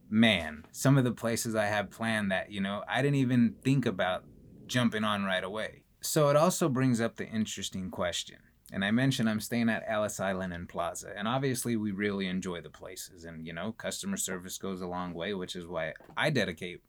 man, 0.10 0.66
some 0.72 0.98
of 0.98 1.04
the 1.04 1.12
places 1.12 1.56
I 1.56 1.66
have 1.66 1.92
planned 1.92 2.32
that, 2.32 2.52
you 2.52 2.62
know, 2.62 2.84
I 2.88 3.02
didn't 3.02 3.16
even 3.16 3.56
think 3.64 3.86
about 3.86 4.24
jumping 4.66 5.04
on 5.04 5.26
right 5.26 5.44
away. 5.44 5.84
So 6.02 6.30
it 6.30 6.36
also 6.36 6.70
brings 6.70 7.02
up 7.02 7.18
the 7.18 7.28
interesting 7.28 7.90
question. 7.92 8.38
And 8.72 8.86
I 8.86 8.92
mentioned 8.92 9.30
I'm 9.30 9.40
staying 9.40 9.70
at 9.70 9.84
Ellis 9.88 10.20
Island 10.20 10.54
and 10.54 10.70
Plaza. 10.70 11.12
And 11.18 11.28
obviously, 11.28 11.76
we 11.76 11.92
really 11.92 12.28
enjoy 12.28 12.62
the 12.62 12.70
places. 12.70 13.26
And, 13.26 13.46
you 13.46 13.52
know, 13.52 13.72
customer 13.72 14.16
service 14.16 14.58
goes 14.60 14.82
a 14.82 14.88
long 14.88 15.14
way, 15.14 15.34
which 15.34 15.56
is 15.56 15.66
why 15.66 15.94
I 16.16 16.30
dedicate 16.30 16.82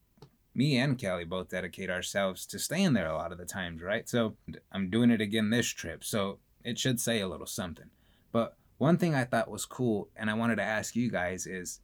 me 0.60 0.76
and 0.76 0.98
Kelly 0.98 1.24
both 1.24 1.48
dedicate 1.48 1.88
ourselves 1.88 2.44
to 2.44 2.58
staying 2.58 2.92
there 2.92 3.08
a 3.08 3.16
lot 3.16 3.32
of 3.32 3.38
the 3.38 3.46
times, 3.46 3.80
right? 3.80 4.06
So 4.06 4.36
I'm 4.70 4.90
doing 4.90 5.10
it 5.10 5.22
again 5.22 5.48
this 5.48 5.68
trip. 5.68 6.04
So 6.04 6.38
it 6.62 6.78
should 6.78 7.00
say 7.00 7.20
a 7.20 7.28
little 7.28 7.46
something. 7.46 7.88
But 8.30 8.58
one 8.76 8.98
thing 8.98 9.14
I 9.14 9.24
thought 9.24 9.50
was 9.50 9.64
cool 9.64 10.10
and 10.14 10.28
I 10.28 10.34
wanted 10.34 10.56
to 10.56 10.62
ask 10.62 10.94
you 10.94 11.10
guys 11.10 11.46
is 11.46 11.80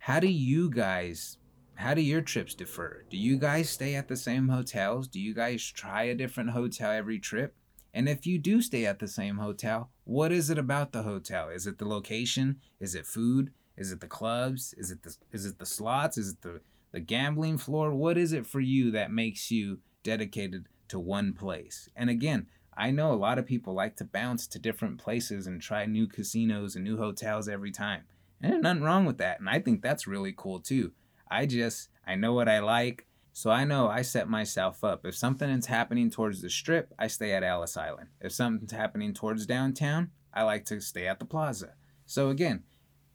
how 0.00 0.20
do 0.20 0.26
you 0.28 0.68
guys 0.68 1.38
how 1.76 1.94
do 1.94 2.02
your 2.02 2.20
trips 2.20 2.54
differ? 2.54 3.06
Do 3.08 3.16
you 3.16 3.38
guys 3.38 3.70
stay 3.70 3.94
at 3.94 4.08
the 4.08 4.16
same 4.16 4.48
hotels? 4.48 5.08
Do 5.08 5.20
you 5.20 5.32
guys 5.32 5.64
try 5.64 6.02
a 6.02 6.14
different 6.14 6.50
hotel 6.50 6.90
every 6.90 7.18
trip? 7.18 7.54
And 7.94 8.10
if 8.10 8.26
you 8.26 8.38
do 8.38 8.60
stay 8.60 8.84
at 8.84 8.98
the 8.98 9.08
same 9.08 9.38
hotel, 9.38 9.88
what 10.04 10.32
is 10.32 10.50
it 10.50 10.58
about 10.58 10.92
the 10.92 11.04
hotel? 11.04 11.48
Is 11.48 11.66
it 11.66 11.78
the 11.78 11.88
location? 11.88 12.56
Is 12.78 12.94
it 12.94 13.06
food? 13.06 13.52
Is 13.78 13.90
it 13.90 14.00
the 14.00 14.06
clubs? 14.06 14.74
Is 14.76 14.90
it 14.90 15.02
the 15.02 15.16
is 15.32 15.46
it 15.46 15.58
the 15.58 15.64
slots? 15.66 16.18
Is 16.18 16.32
it 16.32 16.42
the 16.42 16.60
the 16.92 17.00
gambling 17.00 17.58
floor? 17.58 17.94
What 17.94 18.18
is 18.18 18.32
it 18.32 18.46
for 18.46 18.60
you 18.60 18.90
that 18.92 19.10
makes 19.10 19.50
you 19.50 19.80
dedicated 20.02 20.66
to 20.88 20.98
one 20.98 21.32
place? 21.32 21.88
And 21.94 22.10
again, 22.10 22.46
I 22.76 22.90
know 22.92 23.12
a 23.12 23.14
lot 23.14 23.38
of 23.38 23.46
people 23.46 23.74
like 23.74 23.96
to 23.96 24.04
bounce 24.04 24.46
to 24.48 24.58
different 24.58 24.98
places 24.98 25.46
and 25.46 25.60
try 25.60 25.84
new 25.84 26.06
casinos 26.06 26.76
and 26.76 26.84
new 26.84 26.96
hotels 26.96 27.48
every 27.48 27.72
time. 27.72 28.02
And 28.40 28.52
there's 28.52 28.62
nothing 28.62 28.82
wrong 28.82 29.04
with 29.04 29.18
that. 29.18 29.40
And 29.40 29.48
I 29.48 29.58
think 29.58 29.82
that's 29.82 30.06
really 30.06 30.32
cool 30.36 30.60
too. 30.60 30.92
I 31.30 31.46
just 31.46 31.88
I 32.06 32.14
know 32.14 32.32
what 32.32 32.48
I 32.48 32.60
like. 32.60 33.06
So 33.32 33.50
I 33.50 33.64
know 33.64 33.88
I 33.88 34.02
set 34.02 34.28
myself 34.28 34.82
up. 34.82 35.04
If 35.04 35.16
something 35.16 35.48
is 35.50 35.66
happening 35.66 36.10
towards 36.10 36.40
the 36.40 36.50
strip, 36.50 36.92
I 36.98 37.06
stay 37.06 37.32
at 37.32 37.44
Ellis 37.44 37.76
Island. 37.76 38.08
If 38.20 38.32
something's 38.32 38.72
happening 38.72 39.14
towards 39.14 39.46
downtown, 39.46 40.10
I 40.32 40.42
like 40.42 40.64
to 40.66 40.80
stay 40.80 41.06
at 41.06 41.18
the 41.18 41.24
plaza. 41.24 41.74
So 42.06 42.30
again, 42.30 42.64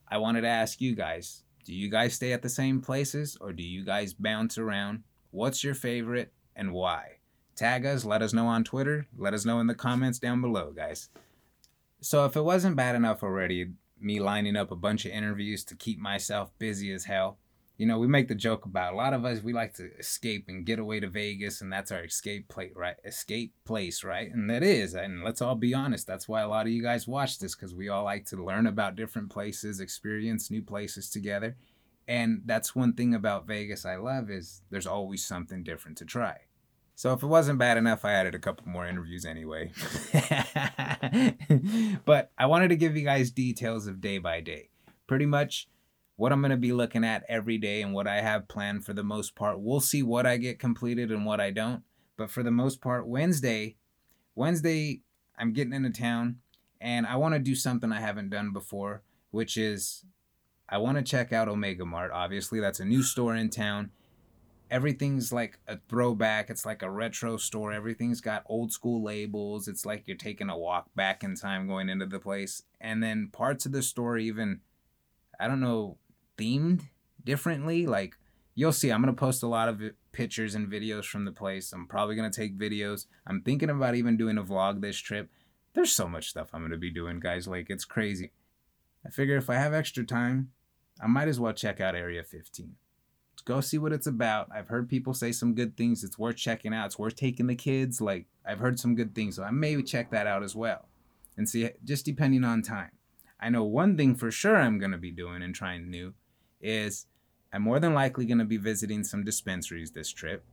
I 0.08 0.18
wanted 0.18 0.42
to 0.42 0.48
ask 0.48 0.80
you 0.80 0.96
guys 0.96 1.42
do 1.65 1.74
you 1.74 1.89
guys 1.89 2.13
stay 2.13 2.34
at 2.34 2.41
the 2.41 2.50
same 2.50 2.82
places 2.82 3.38
or 3.39 3.53
do 3.53 3.63
you 3.63 3.86
guys 3.86 4.13
bounce 4.13 4.58
around? 4.58 5.03
What's 5.32 5.63
your 5.63 5.75
favorite 5.75 6.34
and 6.55 6.74
why? 6.74 7.20
Tag 7.55 7.86
us, 7.86 8.03
let 8.03 8.22
us 8.22 8.34
know 8.34 8.48
on 8.48 8.63
Twitter, 8.63 9.08
let 9.17 9.34
us 9.34 9.46
know 9.46 9.60
in 9.60 9.67
the 9.67 9.75
comments 9.75 10.20
down 10.20 10.41
below, 10.41 10.72
guys. 10.72 11.10
So 12.01 12.25
if 12.25 12.36
it 12.36 12.41
wasn't 12.41 12.75
bad 12.75 12.96
enough 12.96 13.24
already, 13.24 13.72
me 14.00 14.20
lining 14.20 14.58
up 14.58 14.72
a 14.72 14.75
bunch 14.75 15.05
of 15.05 15.12
interviews 15.12 15.63
to 15.65 15.75
keep 15.75 16.00
myself 16.00 16.51
busy 16.60 16.91
as 16.91 17.05
hell, 17.05 17.38
you 17.77 17.88
know, 17.88 17.98
we 17.98 18.08
make 18.08 18.27
the 18.27 18.36
joke 18.36 18.65
about 18.65 18.94
a 18.94 18.96
lot 18.96 19.13
of 19.13 19.25
us 19.25 19.42
we 19.42 19.51
like 19.51 19.74
to 19.75 19.89
escape 19.98 20.46
and 20.48 20.65
get 20.65 20.80
away 20.80 21.00
to 21.00 21.10
Vegas 21.10 21.62
and 21.62 21.74
that's 21.74 21.92
our 21.92 22.03
escape 22.03 22.48
plate, 22.48 22.74
right? 22.75 22.96
Escape 23.03 23.53
place, 23.65 24.03
right? 24.03 24.32
And 24.32 24.50
that 24.50 24.63
is, 24.63 24.94
and 24.94 25.24
let's 25.24 25.42
all 25.42 25.56
be 25.56 25.74
honest, 25.74 26.06
that's 26.06 26.27
why 26.27 26.42
a 26.42 26.48
lot 26.48 26.68
of 26.68 26.72
you 26.72 26.84
guys 26.84 27.08
watch 27.08 27.39
this 27.39 27.56
cuz 27.56 27.74
we 27.74 27.89
all 27.89 28.03
like 28.03 28.25
to 28.27 28.44
learn 28.44 28.68
about 28.68 28.96
different 28.96 29.30
places, 29.30 29.80
experience 29.80 30.51
new 30.51 30.62
places 30.62 31.10
together. 31.10 31.56
And 32.08 32.42
that's 32.46 32.75
one 32.75 32.94
thing 32.94 33.13
about 33.13 33.48
Vegas 33.48 33.86
I 33.86 33.96
love 33.96 34.30
is 34.30 34.62
there's 34.70 34.88
always 34.88 35.25
something 35.25 35.63
different 35.63 35.98
to 36.00 36.06
try. 36.06 36.42
So 36.96 37.12
if 37.13 37.24
it 37.24 37.27
wasn't 37.27 37.58
bad 37.58 37.77
enough, 37.77 38.06
I 38.06 38.13
added 38.13 38.36
a 38.36 38.39
couple 38.39 38.68
more 38.68 38.86
interviews 38.86 39.25
anyway. 39.25 39.72
but 42.06 42.32
I 42.38 42.46
wanted 42.46 42.68
to 42.68 42.75
give 42.75 42.96
you 42.96 43.03
guys 43.03 43.32
details 43.32 43.88
of 43.88 44.00
day 44.00 44.20
by 44.20 44.42
day. 44.42 44.70
Pretty 45.08 45.25
much 45.25 45.68
what 46.15 46.32
I'm 46.32 46.41
going 46.41 46.51
to 46.51 46.58
be 46.58 46.74
looking 46.74 47.03
at 47.03 47.24
every 47.27 47.58
day 47.58 47.82
and 47.82 47.93
what 47.93 48.08
I 48.08 48.22
have 48.22 48.48
planned 48.48 48.86
for 48.86 48.93
the 48.93 49.03
most 49.03 49.36
part. 49.36 49.60
We'll 49.60 49.79
see 49.79 50.03
what 50.03 50.25
I 50.25 50.38
get 50.38 50.60
completed 50.60 51.12
and 51.12 51.25
what 51.25 51.39
I 51.39 51.51
don't. 51.51 51.84
But 52.17 52.29
for 52.29 52.43
the 52.43 52.51
most 52.51 52.82
part, 52.82 53.08
Wednesday, 53.08 53.77
Wednesday, 54.36 55.01
I'm 55.38 55.53
getting 55.53 55.74
into 55.74 55.89
town 55.89 56.38
and 56.79 57.08
I 57.08 57.15
want 57.15 57.34
to 57.34 57.39
do 57.39 57.55
something 57.55 57.91
I 57.91 58.00
haven't 58.00 58.29
done 58.29 58.53
before, 58.53 59.01
which 59.32 59.58
is 59.58 60.05
I 60.70 60.77
want 60.77 60.98
to 60.98 61.03
check 61.03 61.34
out 61.34 61.48
Omega 61.48 61.86
Mart. 61.86 62.12
Obviously, 62.13 62.60
that's 62.60 62.79
a 62.79 62.86
new 62.86 63.01
store 63.01 63.36
in 63.36 63.50
town. 63.50 63.91
Everything's 64.70 65.32
like 65.32 65.60
a 65.67 65.77
throwback. 65.89 66.50
It's 66.50 66.65
like 66.65 66.82
a 66.82 66.89
retro 66.89 67.38
store. 67.38 67.72
Everything's 67.72 68.22
got 68.22 68.43
old 68.48 68.72
school 68.72 69.03
labels. 69.03 69.67
It's 69.67 69.86
like 69.86 70.08
you're 70.08 70.17
taking 70.17 70.50
a 70.50 70.58
walk 70.58 70.89
back 70.96 71.24
in 71.24 71.36
time 71.36 71.67
going 71.67 71.89
into 71.89 72.05
the 72.05 72.20
place. 72.20 72.63
And 72.79 73.03
then 73.03 73.29
parts 73.32 73.65
of 73.65 73.72
the 73.72 73.84
store 73.84 74.17
even 74.17 74.62
I 75.39 75.48
don't 75.48 75.60
know 75.60 75.98
themed 76.38 76.84
differently. 77.24 77.86
Like 77.88 78.18
you'll 78.56 78.72
see, 78.72 78.92
I'm 78.92 79.02
gonna 79.02 79.13
post 79.13 79.44
a 79.44 79.48
lot 79.48 79.70
of 79.70 79.82
pictures 80.12 80.56
and 80.56 80.72
videos 80.72 81.06
from 81.06 81.25
the 81.25 81.32
place. 81.32 81.74
I'm 81.74 81.88
probably 81.88 82.16
gonna 82.16 82.32
take 82.32 82.58
videos. 82.58 83.06
I'm 83.25 83.42
thinking 83.42 83.70
about 83.70 83.96
even 83.96 84.18
doing 84.18 84.38
a 84.38 84.44
vlog 84.44 84.82
this 84.82 84.98
trip. 84.98 85.30
There's 85.74 85.92
so 85.92 86.08
much 86.08 86.30
stuff 86.30 86.50
I'm 86.54 86.62
gonna 86.62 86.78
be 86.78 86.92
doing, 86.92 87.20
guys. 87.20 87.48
Like 87.48 87.70
it's 87.70 87.86
crazy. 87.86 88.32
I 89.06 89.10
figure 89.10 89.38
if 89.38 89.50
I 89.50 89.56
have 89.56 89.74
extra 89.74 90.06
time, 90.06 90.52
I 91.02 91.08
might 91.08 91.28
as 91.28 91.40
well 91.40 91.54
check 91.54 91.82
out 91.82 91.96
Area 91.96 92.24
15. 92.24 92.75
Let's 93.34 93.42
go 93.42 93.62
see 93.62 93.78
what 93.78 93.92
it's 93.92 94.08
about. 94.08 94.50
I've 94.54 94.70
heard 94.70 94.88
people 94.88 95.13
say 95.13 95.32
some 95.32 95.56
good 95.56 95.75
things. 95.75 96.04
It's 96.04 96.20
worth 96.20 96.38
checking 96.38 96.74
out. 96.74 96.86
It's 96.86 97.00
worth 97.00 97.16
taking 97.16 97.48
the 97.48 97.56
kids. 97.56 98.00
Like 98.00 98.28
I've 98.46 98.60
heard 98.60 98.80
some 98.80 98.96
good 98.96 99.16
things, 99.16 99.36
so 99.36 99.44
I 99.44 99.52
may 99.52 99.82
check 99.82 100.12
that 100.12 100.28
out 100.28 100.44
as 100.44 100.56
well. 100.56 100.88
And 101.36 101.50
see, 101.50 101.70
just 101.84 102.06
depending 102.06 102.44
on 102.44 102.62
time. 102.62 102.92
I 103.40 103.50
know 103.50 103.63
one 103.63 103.98
thing 103.98 104.16
for 104.16 104.32
sure 104.32 104.56
I'm 104.56 104.80
gonna 104.80 104.98
be 104.98 105.12
doing 105.12 105.42
and 105.42 105.54
trying 105.54 105.90
new 105.90 106.13
is 106.63 107.05
I'm 107.51 107.62
more 107.62 107.79
than 107.79 107.93
likely 107.93 108.25
going 108.25 108.39
to 108.39 108.46
be 108.46 108.58
visiting 108.58 109.03
some 109.03 109.24
dispensaries 109.24 109.91
this 109.91 110.10
trip. 110.10 110.43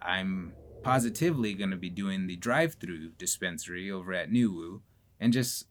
I'm 0.00 0.54
positively 0.82 1.54
going 1.54 1.70
to 1.70 1.76
be 1.76 1.90
doing 1.90 2.26
the 2.26 2.36
drive 2.36 2.74
through 2.74 3.10
dispensary 3.18 3.90
over 3.90 4.14
at 4.14 4.30
New 4.30 4.82
and 5.20 5.32
just 5.32 5.66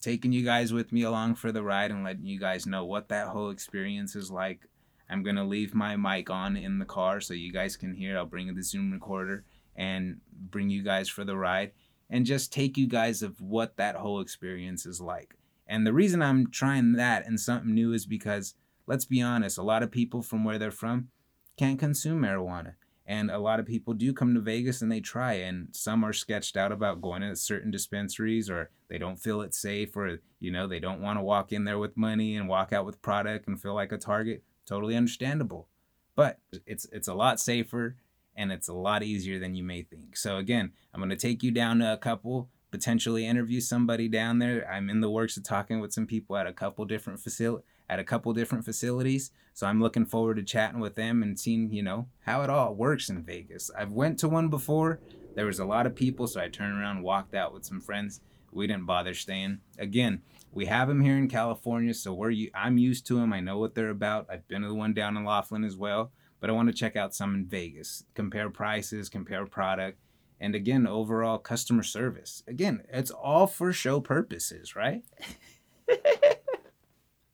taking 0.00 0.32
you 0.32 0.44
guys 0.44 0.72
with 0.72 0.92
me 0.92 1.02
along 1.02 1.36
for 1.36 1.50
the 1.50 1.62
ride 1.62 1.90
and 1.90 2.04
letting 2.04 2.26
you 2.26 2.38
guys 2.38 2.66
know 2.66 2.84
what 2.84 3.08
that 3.08 3.28
whole 3.28 3.50
experience 3.50 4.14
is 4.14 4.30
like. 4.30 4.68
I'm 5.08 5.22
going 5.22 5.36
to 5.36 5.44
leave 5.44 5.74
my 5.74 5.96
mic 5.96 6.30
on 6.30 6.56
in 6.56 6.78
the 6.78 6.84
car 6.84 7.20
so 7.20 7.34
you 7.34 7.52
guys 7.52 7.76
can 7.76 7.94
hear. 7.94 8.16
I'll 8.16 8.26
bring 8.26 8.54
the 8.54 8.62
Zoom 8.62 8.92
recorder 8.92 9.44
and 9.76 10.20
bring 10.32 10.70
you 10.70 10.82
guys 10.82 11.08
for 11.08 11.24
the 11.24 11.36
ride 11.36 11.72
and 12.10 12.26
just 12.26 12.52
take 12.52 12.76
you 12.76 12.86
guys 12.86 13.22
of 13.22 13.40
what 13.40 13.76
that 13.76 13.96
whole 13.96 14.20
experience 14.20 14.86
is 14.86 15.00
like. 15.00 15.36
And 15.66 15.86
the 15.86 15.92
reason 15.92 16.22
I'm 16.22 16.50
trying 16.50 16.92
that 16.94 17.26
and 17.26 17.40
something 17.40 17.74
new 17.74 17.92
is 17.92 18.06
because 18.06 18.54
let's 18.86 19.04
be 19.04 19.22
honest, 19.22 19.58
a 19.58 19.62
lot 19.62 19.82
of 19.82 19.90
people 19.90 20.22
from 20.22 20.44
where 20.44 20.58
they're 20.58 20.70
from 20.70 21.08
can't 21.56 21.78
consume 21.78 22.22
marijuana. 22.22 22.74
And 23.04 23.30
a 23.30 23.38
lot 23.38 23.58
of 23.58 23.66
people 23.66 23.94
do 23.94 24.12
come 24.12 24.32
to 24.34 24.40
Vegas 24.40 24.80
and 24.80 24.90
they 24.90 25.00
try, 25.00 25.34
and 25.34 25.68
some 25.72 26.04
are 26.04 26.12
sketched 26.12 26.56
out 26.56 26.70
about 26.70 27.02
going 27.02 27.22
to 27.22 27.34
certain 27.34 27.70
dispensaries 27.70 28.48
or 28.48 28.70
they 28.88 28.96
don't 28.96 29.16
feel 29.16 29.40
it's 29.40 29.58
safe 29.58 29.96
or, 29.96 30.20
you 30.38 30.52
know, 30.52 30.68
they 30.68 30.78
don't 30.78 31.00
want 31.00 31.18
to 31.18 31.22
walk 31.22 31.52
in 31.52 31.64
there 31.64 31.78
with 31.78 31.96
money 31.96 32.36
and 32.36 32.48
walk 32.48 32.72
out 32.72 32.86
with 32.86 33.02
product 33.02 33.48
and 33.48 33.60
feel 33.60 33.74
like 33.74 33.90
a 33.90 33.98
target. 33.98 34.44
Totally 34.66 34.96
understandable. 34.96 35.68
But 36.14 36.38
it's 36.64 36.86
it's 36.92 37.08
a 37.08 37.14
lot 37.14 37.40
safer 37.40 37.96
and 38.36 38.52
it's 38.52 38.68
a 38.68 38.74
lot 38.74 39.02
easier 39.02 39.38
than 39.38 39.54
you 39.54 39.64
may 39.64 39.82
think. 39.82 40.16
So 40.16 40.36
again, 40.36 40.72
I'm 40.94 41.00
going 41.00 41.10
to 41.10 41.16
take 41.16 41.42
you 41.42 41.50
down 41.50 41.80
to 41.80 41.92
a 41.92 41.98
couple, 41.98 42.50
potentially 42.70 43.26
interview 43.26 43.60
somebody 43.60 44.08
down 44.08 44.38
there. 44.38 44.70
I'm 44.70 44.88
in 44.88 45.00
the 45.00 45.10
works 45.10 45.36
of 45.36 45.42
talking 45.42 45.80
with 45.80 45.92
some 45.92 46.06
people 46.06 46.36
at 46.36 46.46
a 46.46 46.52
couple 46.52 46.84
different 46.84 47.20
facilities 47.20 47.66
at 47.92 47.98
a 47.98 48.04
couple 48.04 48.32
different 48.32 48.64
facilities. 48.64 49.32
So 49.52 49.66
I'm 49.66 49.82
looking 49.82 50.06
forward 50.06 50.36
to 50.36 50.42
chatting 50.42 50.80
with 50.80 50.94
them 50.94 51.22
and 51.22 51.38
seeing, 51.38 51.70
you 51.70 51.82
know, 51.82 52.08
how 52.20 52.40
it 52.40 52.48
all 52.48 52.74
works 52.74 53.10
in 53.10 53.22
Vegas. 53.22 53.70
I've 53.76 53.92
went 53.92 54.18
to 54.20 54.30
one 54.30 54.48
before. 54.48 54.98
There 55.34 55.44
was 55.44 55.58
a 55.58 55.66
lot 55.66 55.84
of 55.84 55.94
people, 55.94 56.26
so 56.26 56.40
I 56.40 56.48
turned 56.48 56.78
around, 56.78 57.02
walked 57.02 57.34
out 57.34 57.52
with 57.52 57.66
some 57.66 57.82
friends. 57.82 58.22
We 58.50 58.66
didn't 58.66 58.86
bother 58.86 59.12
staying. 59.12 59.58
Again, 59.78 60.22
we 60.52 60.64
have 60.66 60.88
them 60.88 61.02
here 61.02 61.18
in 61.18 61.28
California, 61.28 61.92
so 61.92 62.14
we're 62.14 62.48
I'm 62.54 62.78
used 62.78 63.06
to 63.08 63.16
them. 63.16 63.34
I 63.34 63.40
know 63.40 63.58
what 63.58 63.74
they're 63.74 63.90
about. 63.90 64.26
I've 64.30 64.48
been 64.48 64.62
to 64.62 64.68
the 64.68 64.74
one 64.74 64.94
down 64.94 65.18
in 65.18 65.26
Laughlin 65.26 65.62
as 65.62 65.76
well, 65.76 66.12
but 66.40 66.48
I 66.48 66.54
want 66.54 66.68
to 66.68 66.74
check 66.74 66.96
out 66.96 67.14
some 67.14 67.34
in 67.34 67.44
Vegas. 67.44 68.04
Compare 68.14 68.48
prices, 68.48 69.10
compare 69.10 69.44
product, 69.44 69.98
and 70.40 70.54
again, 70.54 70.86
overall 70.86 71.36
customer 71.36 71.82
service. 71.82 72.42
Again, 72.48 72.84
it's 72.90 73.10
all 73.10 73.46
for 73.46 73.70
show 73.70 74.00
purposes, 74.00 74.74
right? 74.74 75.02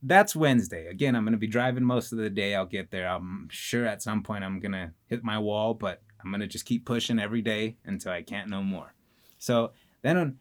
that's 0.02 0.37
Wednesday. 0.37 0.87
Again, 0.87 1.14
I'm 1.14 1.25
going 1.25 1.33
to 1.33 1.38
be 1.38 1.47
driving 1.47 1.85
most 1.85 2.12
of 2.12 2.19
the 2.19 2.31
day. 2.31 2.55
I'll 2.55 2.67
get 2.67 2.90
there. 2.90 3.09
I'm 3.09 3.49
sure 3.50 3.87
at 3.87 4.02
some 4.02 4.23
point 4.23 4.45
I'm 4.45 4.61
going 4.61 4.73
to 4.73 4.93
hit 5.07 5.25
my 5.25 5.38
wall, 5.38 5.75
but 5.75 6.02
I'm 6.23 6.31
going 6.31 6.40
to 6.40 6.47
just 6.47 6.64
keep 6.64 6.85
pushing 6.85 7.19
every 7.19 7.43
day 7.43 7.76
until 7.85 8.12
I 8.12 8.23
can't 8.23 8.50
no 8.50 8.62
more. 8.62 8.95
So 9.38 9.73
then 10.02 10.17
on, 10.17 10.37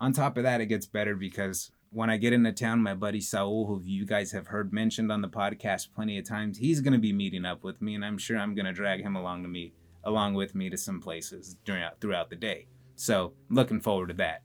on 0.00 0.12
top 0.12 0.36
of 0.36 0.44
that, 0.44 0.60
it 0.60 0.66
gets 0.66 0.86
better 0.86 1.14
because 1.14 1.70
when 1.90 2.10
I 2.10 2.18
get 2.18 2.32
into 2.32 2.52
town, 2.52 2.82
my 2.82 2.94
buddy 2.94 3.20
Saul, 3.20 3.66
who 3.66 3.80
you 3.82 4.04
guys 4.04 4.32
have 4.32 4.48
heard 4.48 4.72
mentioned 4.72 5.10
on 5.10 5.22
the 5.22 5.28
podcast 5.28 5.94
plenty 5.94 6.18
of 6.18 6.28
times, 6.28 6.58
he's 6.58 6.80
going 6.80 6.92
to 6.92 6.98
be 6.98 7.12
meeting 7.12 7.46
up 7.46 7.64
with 7.64 7.80
me, 7.80 7.94
and 7.94 8.04
I'm 8.04 8.18
sure 8.18 8.36
I'm 8.36 8.54
going 8.54 8.66
to 8.66 8.72
drag 8.72 9.00
him 9.00 9.16
along 9.16 9.42
to 9.42 9.48
me 9.48 9.72
along 10.04 10.34
with 10.34 10.54
me 10.54 10.70
to 10.70 10.76
some 10.76 11.00
places 11.00 11.56
during 11.64 11.86
throughout 12.00 12.30
the 12.30 12.36
day. 12.36 12.66
So 12.96 13.34
looking 13.50 13.80
forward 13.80 14.08
to 14.08 14.14
that. 14.14 14.42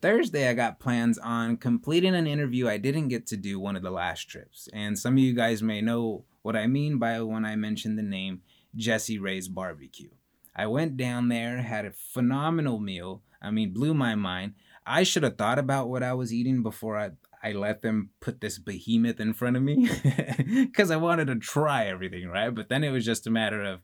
Thursday, 0.00 0.48
I 0.48 0.54
got 0.54 0.78
plans 0.78 1.18
on 1.18 1.56
completing 1.56 2.14
an 2.14 2.26
interview 2.26 2.68
I 2.68 2.78
didn't 2.78 3.08
get 3.08 3.26
to 3.28 3.36
do 3.36 3.58
one 3.58 3.76
of 3.76 3.82
the 3.82 3.90
last 3.90 4.28
trips. 4.28 4.68
And 4.72 4.98
some 4.98 5.14
of 5.14 5.18
you 5.18 5.34
guys 5.34 5.62
may 5.62 5.80
know 5.80 6.24
what 6.42 6.56
I 6.56 6.66
mean 6.66 6.98
by 6.98 7.20
when 7.22 7.44
I 7.44 7.56
mentioned 7.56 7.98
the 7.98 8.02
name 8.02 8.42
Jessie 8.76 9.18
Rae's 9.18 9.48
Barbecue. 9.48 10.10
I 10.54 10.66
went 10.66 10.96
down 10.96 11.28
there, 11.28 11.62
had 11.62 11.84
a 11.84 11.92
phenomenal 11.92 12.78
meal. 12.78 13.22
I 13.42 13.50
mean, 13.50 13.72
blew 13.72 13.94
my 13.94 14.14
mind. 14.14 14.54
I 14.86 15.02
should 15.02 15.22
have 15.22 15.36
thought 15.36 15.58
about 15.58 15.88
what 15.88 16.02
I 16.02 16.14
was 16.14 16.32
eating 16.32 16.62
before 16.62 16.96
I, 16.96 17.10
I 17.42 17.52
let 17.52 17.82
them 17.82 18.10
put 18.20 18.40
this 18.40 18.58
behemoth 18.58 19.20
in 19.20 19.34
front 19.34 19.56
of 19.56 19.62
me 19.62 19.88
because 20.54 20.90
I 20.90 20.96
wanted 20.96 21.26
to 21.26 21.36
try 21.36 21.86
everything, 21.86 22.28
right? 22.28 22.54
But 22.54 22.68
then 22.68 22.84
it 22.84 22.90
was 22.90 23.04
just 23.04 23.26
a 23.26 23.30
matter 23.30 23.62
of 23.62 23.80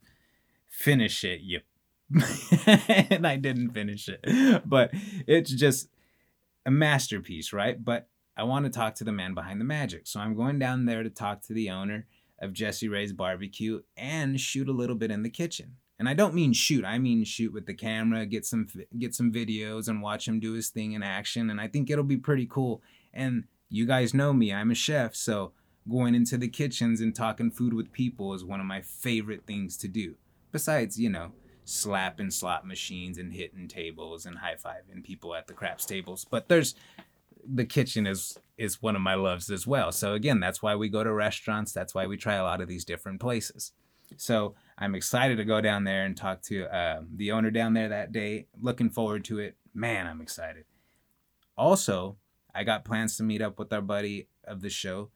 finish 0.68 1.22
it, 1.24 1.40
you. 1.42 1.60
and 2.66 3.26
I 3.26 3.36
didn't 3.36 3.70
finish 3.70 4.08
it. 4.08 4.62
But 4.64 4.90
it's 5.26 5.52
just 5.52 5.88
a 6.66 6.70
masterpiece, 6.70 7.52
right? 7.52 7.82
But 7.82 8.08
I 8.36 8.42
want 8.44 8.64
to 8.64 8.70
talk 8.70 8.94
to 8.96 9.04
the 9.04 9.12
man 9.12 9.34
behind 9.34 9.60
the 9.60 9.64
magic. 9.64 10.06
So 10.06 10.20
I'm 10.20 10.34
going 10.34 10.58
down 10.58 10.86
there 10.86 11.02
to 11.02 11.10
talk 11.10 11.42
to 11.42 11.52
the 11.52 11.70
owner 11.70 12.06
of 12.40 12.52
Jessie 12.52 12.88
Rae's 12.88 13.12
Barbecue 13.12 13.82
and 13.96 14.40
shoot 14.40 14.68
a 14.68 14.72
little 14.72 14.96
bit 14.96 15.10
in 15.10 15.22
the 15.22 15.30
kitchen. 15.30 15.76
And 15.98 16.08
I 16.08 16.14
don't 16.14 16.34
mean 16.34 16.52
shoot, 16.52 16.84
I 16.84 16.98
mean 16.98 17.24
shoot 17.24 17.52
with 17.52 17.66
the 17.66 17.74
camera, 17.74 18.26
get 18.26 18.44
some 18.44 18.66
get 18.98 19.14
some 19.14 19.32
videos 19.32 19.86
and 19.86 20.02
watch 20.02 20.26
him 20.26 20.40
do 20.40 20.52
his 20.52 20.68
thing 20.68 20.92
in 20.92 21.04
action 21.04 21.50
and 21.50 21.60
I 21.60 21.68
think 21.68 21.88
it'll 21.88 22.02
be 22.02 22.16
pretty 22.16 22.46
cool. 22.46 22.82
And 23.12 23.44
you 23.68 23.86
guys 23.86 24.12
know 24.12 24.32
me, 24.32 24.52
I'm 24.52 24.72
a 24.72 24.74
chef, 24.74 25.14
so 25.14 25.52
going 25.88 26.14
into 26.14 26.36
the 26.36 26.48
kitchens 26.48 27.00
and 27.00 27.14
talking 27.14 27.50
food 27.50 27.74
with 27.74 27.92
people 27.92 28.34
is 28.34 28.44
one 28.44 28.58
of 28.58 28.66
my 28.66 28.80
favorite 28.80 29.46
things 29.46 29.76
to 29.78 29.88
do. 29.88 30.16
Besides, 30.50 30.98
you 30.98 31.10
know, 31.10 31.32
slapping 31.64 32.30
slot 32.30 32.66
machines 32.66 33.18
and 33.18 33.32
hitting 33.32 33.68
tables 33.68 34.26
and 34.26 34.38
high-fiving 34.38 35.02
people 35.02 35.34
at 35.34 35.46
the 35.46 35.54
craps 35.54 35.86
tables. 35.86 36.26
But 36.28 36.48
there's 36.48 36.74
the 37.46 37.64
kitchen 37.64 38.06
is 38.06 38.38
is 38.56 38.80
one 38.80 38.96
of 38.96 39.02
my 39.02 39.14
loves 39.14 39.50
as 39.50 39.66
well. 39.66 39.92
So 39.92 40.14
again, 40.14 40.40
that's 40.40 40.62
why 40.62 40.76
we 40.76 40.88
go 40.88 41.04
to 41.04 41.12
restaurants, 41.12 41.72
that's 41.72 41.94
why 41.94 42.06
we 42.06 42.16
try 42.16 42.34
a 42.34 42.44
lot 42.44 42.60
of 42.60 42.68
these 42.68 42.84
different 42.84 43.20
places. 43.20 43.72
So 44.16 44.54
I'm 44.78 44.94
excited 44.94 45.36
to 45.38 45.44
go 45.44 45.60
down 45.60 45.84
there 45.84 46.04
and 46.04 46.16
talk 46.16 46.42
to 46.42 46.64
uh, 46.74 47.02
the 47.16 47.32
owner 47.32 47.50
down 47.50 47.74
there 47.74 47.88
that 47.88 48.12
day. 48.12 48.46
Looking 48.60 48.90
forward 48.90 49.24
to 49.26 49.38
it. 49.40 49.56
Man, 49.74 50.06
I'm 50.06 50.20
excited. 50.20 50.64
Also, 51.56 52.16
I 52.54 52.64
got 52.64 52.84
plans 52.84 53.16
to 53.16 53.22
meet 53.24 53.42
up 53.42 53.58
with 53.58 53.72
our 53.72 53.82
buddy 53.82 54.28
of 54.44 54.60
the 54.60 54.70
show, 54.70 55.10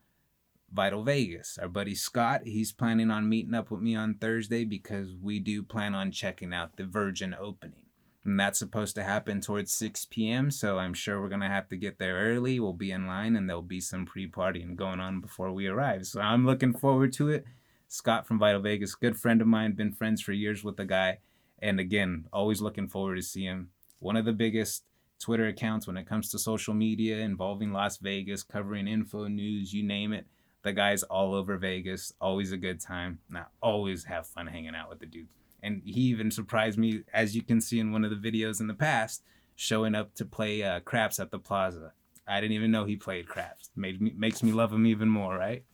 Vital 0.72 1.02
Vegas. 1.02 1.58
Our 1.60 1.68
buddy 1.68 1.94
Scott, 1.94 2.42
he's 2.44 2.72
planning 2.72 3.10
on 3.10 3.28
meeting 3.28 3.54
up 3.54 3.70
with 3.70 3.80
me 3.80 3.94
on 3.94 4.14
Thursday 4.14 4.64
because 4.64 5.14
we 5.20 5.38
do 5.38 5.62
plan 5.62 5.94
on 5.94 6.10
checking 6.10 6.52
out 6.52 6.76
the 6.76 6.84
Virgin 6.84 7.34
opening. 7.38 7.86
And 8.24 8.38
that's 8.38 8.58
supposed 8.58 8.94
to 8.96 9.02
happen 9.02 9.40
towards 9.40 9.72
6 9.72 10.06
p.m. 10.10 10.50
So 10.50 10.78
I'm 10.78 10.92
sure 10.92 11.20
we're 11.20 11.30
going 11.30 11.40
to 11.40 11.48
have 11.48 11.68
to 11.68 11.76
get 11.76 11.98
there 11.98 12.16
early. 12.16 12.60
We'll 12.60 12.74
be 12.74 12.90
in 12.90 13.06
line 13.06 13.36
and 13.36 13.48
there'll 13.48 13.62
be 13.62 13.80
some 13.80 14.04
pre 14.04 14.28
partying 14.28 14.76
going 14.76 15.00
on 15.00 15.20
before 15.20 15.50
we 15.52 15.66
arrive. 15.66 16.06
So 16.06 16.20
I'm 16.20 16.44
looking 16.44 16.74
forward 16.74 17.12
to 17.14 17.30
it. 17.30 17.44
Scott 17.88 18.26
from 18.26 18.38
Vital 18.38 18.60
Vegas, 18.60 18.94
good 18.94 19.16
friend 19.16 19.40
of 19.40 19.46
mine, 19.46 19.72
been 19.72 19.92
friends 19.92 20.20
for 20.20 20.32
years 20.32 20.62
with 20.62 20.76
the 20.76 20.84
guy. 20.84 21.20
And 21.60 21.80
again, 21.80 22.26
always 22.30 22.60
looking 22.60 22.88
forward 22.88 23.16
to 23.16 23.22
see 23.22 23.44
him. 23.44 23.70
One 23.98 24.16
of 24.16 24.26
the 24.26 24.32
biggest 24.34 24.84
Twitter 25.18 25.46
accounts 25.46 25.86
when 25.86 25.96
it 25.96 26.06
comes 26.06 26.30
to 26.30 26.38
social 26.38 26.74
media 26.74 27.18
involving 27.18 27.72
Las 27.72 27.96
Vegas, 27.96 28.42
covering 28.42 28.86
info, 28.86 29.26
news, 29.26 29.72
you 29.72 29.82
name 29.82 30.12
it. 30.12 30.26
The 30.62 30.72
guy's 30.72 31.02
all 31.04 31.34
over 31.34 31.56
Vegas. 31.56 32.12
Always 32.20 32.52
a 32.52 32.56
good 32.56 32.80
time. 32.80 33.20
And 33.28 33.38
I 33.38 33.44
always 33.62 34.04
have 34.04 34.26
fun 34.26 34.46
hanging 34.46 34.74
out 34.74 34.88
with 34.88 35.00
the 35.00 35.06
dude. 35.06 35.28
And 35.62 35.82
he 35.84 36.02
even 36.02 36.30
surprised 36.30 36.78
me, 36.78 37.02
as 37.12 37.34
you 37.34 37.42
can 37.42 37.60
see 37.60 37.80
in 37.80 37.92
one 37.92 38.04
of 38.04 38.10
the 38.10 38.30
videos 38.30 38.60
in 38.60 38.66
the 38.66 38.74
past, 38.74 39.22
showing 39.56 39.94
up 39.94 40.14
to 40.14 40.24
play 40.24 40.62
uh, 40.62 40.80
craps 40.80 41.18
at 41.18 41.30
the 41.30 41.38
plaza. 41.38 41.92
I 42.26 42.40
didn't 42.40 42.52
even 42.52 42.70
know 42.70 42.84
he 42.84 42.96
played 42.96 43.26
craps. 43.26 43.70
Made 43.74 44.00
me 44.00 44.12
makes 44.16 44.42
me 44.42 44.52
love 44.52 44.72
him 44.72 44.86
even 44.86 45.08
more, 45.08 45.36
right? 45.36 45.64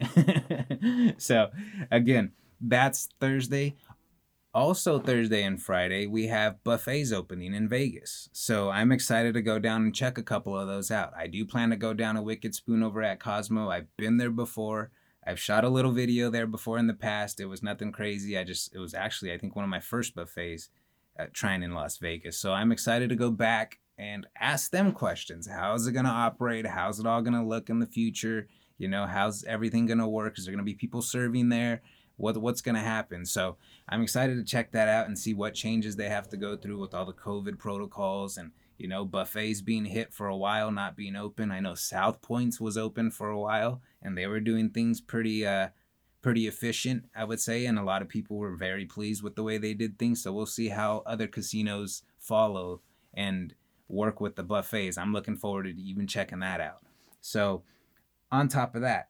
so, 1.18 1.50
again, 1.90 2.32
that's 2.60 3.08
Thursday. 3.20 3.74
Also, 4.54 5.00
Thursday 5.00 5.42
and 5.42 5.60
Friday, 5.60 6.06
we 6.06 6.28
have 6.28 6.62
buffets 6.62 7.10
opening 7.10 7.54
in 7.54 7.68
Vegas. 7.68 8.28
So 8.32 8.70
I'm 8.70 8.92
excited 8.92 9.34
to 9.34 9.42
go 9.42 9.58
down 9.58 9.82
and 9.82 9.92
check 9.92 10.16
a 10.16 10.22
couple 10.22 10.56
of 10.56 10.68
those 10.68 10.92
out. 10.92 11.12
I 11.18 11.26
do 11.26 11.44
plan 11.44 11.70
to 11.70 11.76
go 11.76 11.92
down 11.92 12.16
a 12.16 12.22
Wicked 12.22 12.54
Spoon 12.54 12.84
over 12.84 13.02
at 13.02 13.18
Cosmo. 13.18 13.68
I've 13.68 13.88
been 13.96 14.16
there 14.16 14.30
before. 14.30 14.92
I've 15.26 15.40
shot 15.40 15.64
a 15.64 15.68
little 15.68 15.90
video 15.90 16.30
there 16.30 16.46
before 16.46 16.78
in 16.78 16.86
the 16.86 16.94
past. 16.94 17.40
It 17.40 17.46
was 17.46 17.64
nothing 17.64 17.90
crazy. 17.90 18.38
I 18.38 18.44
just, 18.44 18.72
it 18.72 18.78
was 18.78 18.94
actually, 18.94 19.32
I 19.32 19.38
think, 19.38 19.56
one 19.56 19.64
of 19.64 19.70
my 19.70 19.80
first 19.80 20.14
buffets 20.14 20.68
trying 21.32 21.64
in 21.64 21.74
Las 21.74 21.98
Vegas. 21.98 22.38
So 22.38 22.52
I'm 22.52 22.70
excited 22.70 23.08
to 23.08 23.16
go 23.16 23.32
back 23.32 23.80
and 23.98 24.24
ask 24.38 24.70
them 24.70 24.92
questions. 24.92 25.48
How's 25.48 25.88
it 25.88 25.92
going 25.92 26.04
to 26.04 26.12
operate? 26.12 26.68
How's 26.68 27.00
it 27.00 27.06
all 27.06 27.22
going 27.22 27.34
to 27.34 27.44
look 27.44 27.70
in 27.70 27.80
the 27.80 27.86
future? 27.86 28.46
You 28.78 28.86
know, 28.86 29.06
how's 29.06 29.42
everything 29.42 29.86
going 29.86 29.98
to 29.98 30.06
work? 30.06 30.38
Is 30.38 30.44
there 30.44 30.52
going 30.52 30.64
to 30.64 30.70
be 30.70 30.74
people 30.74 31.02
serving 31.02 31.48
there? 31.48 31.82
What 32.16 32.36
what's 32.38 32.60
going 32.60 32.74
to 32.74 32.80
happen? 32.80 33.26
So 33.26 33.56
I'm 33.88 34.02
excited 34.02 34.36
to 34.36 34.44
check 34.44 34.72
that 34.72 34.88
out 34.88 35.06
and 35.06 35.18
see 35.18 35.34
what 35.34 35.54
changes 35.54 35.96
they 35.96 36.08
have 36.08 36.28
to 36.30 36.36
go 36.36 36.56
through 36.56 36.80
with 36.80 36.94
all 36.94 37.06
the 37.06 37.12
COVID 37.12 37.58
protocols 37.58 38.36
and 38.36 38.52
you 38.78 38.88
know 38.88 39.04
buffets 39.04 39.60
being 39.60 39.84
hit 39.84 40.12
for 40.12 40.26
a 40.26 40.36
while, 40.36 40.70
not 40.70 40.96
being 40.96 41.16
open. 41.16 41.50
I 41.50 41.60
know 41.60 41.74
South 41.74 42.22
Points 42.22 42.60
was 42.60 42.76
open 42.76 43.10
for 43.10 43.30
a 43.30 43.38
while 43.38 43.80
and 44.02 44.16
they 44.16 44.26
were 44.26 44.40
doing 44.40 44.70
things 44.70 45.00
pretty 45.00 45.46
uh 45.46 45.68
pretty 46.22 46.46
efficient, 46.46 47.04
I 47.14 47.24
would 47.24 47.40
say, 47.40 47.66
and 47.66 47.78
a 47.78 47.84
lot 47.84 48.00
of 48.00 48.08
people 48.08 48.38
were 48.38 48.56
very 48.56 48.86
pleased 48.86 49.22
with 49.22 49.36
the 49.36 49.42
way 49.42 49.58
they 49.58 49.74
did 49.74 49.98
things. 49.98 50.22
So 50.22 50.32
we'll 50.32 50.46
see 50.46 50.68
how 50.70 51.02
other 51.04 51.26
casinos 51.26 52.02
follow 52.18 52.80
and 53.12 53.54
work 53.88 54.20
with 54.20 54.36
the 54.36 54.42
buffets. 54.42 54.98
I'm 54.98 55.12
looking 55.12 55.36
forward 55.36 55.64
to 55.64 55.80
even 55.80 56.06
checking 56.06 56.40
that 56.40 56.60
out. 56.60 56.80
So, 57.20 57.62
on 58.30 58.48
top 58.48 58.74
of 58.74 58.82
that, 58.82 59.08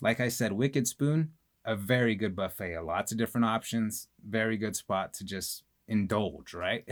like 0.00 0.20
I 0.20 0.28
said, 0.28 0.52
Wicked 0.52 0.86
Spoon, 0.86 1.32
a 1.64 1.74
very 1.74 2.14
good 2.14 2.36
buffet, 2.36 2.80
lots 2.80 3.12
of 3.12 3.18
different 3.18 3.46
options, 3.46 4.08
very 4.26 4.56
good 4.56 4.76
spot 4.76 5.14
to 5.14 5.24
just 5.24 5.64
indulge, 5.88 6.54
right? 6.54 6.88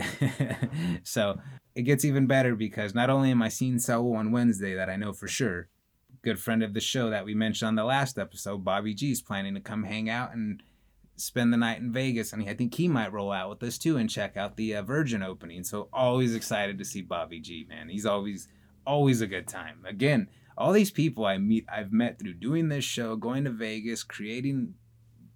so, 1.03 1.39
it 1.75 1.83
gets 1.83 2.05
even 2.05 2.27
better 2.27 2.55
because 2.55 2.93
not 2.93 3.09
only 3.09 3.31
am 3.31 3.41
I 3.41 3.49
seeing 3.49 3.79
Saul 3.79 4.15
on 4.15 4.31
Wednesday, 4.31 4.75
that 4.75 4.89
I 4.89 4.95
know 4.95 5.13
for 5.13 5.27
sure, 5.27 5.69
good 6.21 6.39
friend 6.39 6.63
of 6.63 6.73
the 6.73 6.79
show 6.79 7.09
that 7.09 7.25
we 7.25 7.33
mentioned 7.33 7.67
on 7.67 7.75
the 7.75 7.83
last 7.83 8.17
episode, 8.17 8.63
Bobby 8.63 8.93
G, 8.93 9.11
is 9.11 9.21
planning 9.21 9.55
to 9.55 9.59
come 9.59 9.83
hang 9.83 10.09
out 10.09 10.33
and 10.33 10.61
spend 11.15 11.53
the 11.53 11.57
night 11.57 11.79
in 11.79 11.91
Vegas, 11.91 12.33
and 12.33 12.47
I 12.47 12.53
think 12.53 12.73
he 12.73 12.87
might 12.87 13.13
roll 13.13 13.31
out 13.31 13.49
with 13.49 13.63
us 13.63 13.77
too 13.77 13.97
and 13.97 14.09
check 14.09 14.37
out 14.37 14.55
the 14.55 14.75
uh, 14.75 14.81
Virgin 14.81 15.21
opening. 15.21 15.63
So 15.63 15.89
always 15.93 16.35
excited 16.35 16.77
to 16.77 16.85
see 16.85 17.01
Bobby 17.01 17.39
G, 17.39 17.65
man. 17.67 17.89
He's 17.89 18.05
always 18.05 18.47
always 18.85 19.21
a 19.21 19.27
good 19.27 19.47
time. 19.47 19.85
Again, 19.87 20.27
all 20.57 20.71
these 20.71 20.91
people 20.91 21.25
I 21.25 21.37
meet, 21.37 21.65
I've 21.71 21.91
met 21.91 22.19
through 22.19 22.35
doing 22.35 22.69
this 22.69 22.85
show, 22.85 23.15
going 23.15 23.43
to 23.45 23.51
Vegas, 23.51 24.03
creating 24.03 24.75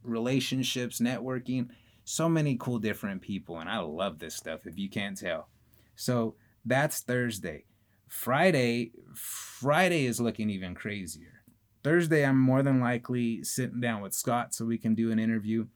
relationships, 0.03 0.99
networking. 0.99 1.69
So 2.03 2.29
many 2.29 2.55
cool 2.57 2.79
different 2.79 3.21
people, 3.21 3.59
and 3.59 3.69
I 3.69 3.79
love 3.79 4.19
this 4.19 4.35
stuff. 4.35 4.65
If 4.65 4.77
you 4.77 4.89
can't 4.89 5.17
tell, 5.17 5.49
so 5.95 6.35
that's 6.63 7.01
Thursday. 7.01 7.65
Friday, 8.07 8.93
Friday 9.13 10.05
is 10.05 10.21
looking 10.21 10.49
even 10.49 10.73
crazier. 10.73 11.43
Thursday, 11.83 12.25
I'm 12.25 12.39
more 12.39 12.63
than 12.63 12.79
likely 12.79 13.43
sitting 13.43 13.81
down 13.81 14.01
with 14.01 14.13
Scott 14.13 14.53
so 14.53 14.65
we 14.65 14.77
can 14.77 14.95
do 14.95 15.11
an 15.11 15.19
interview. 15.19 15.67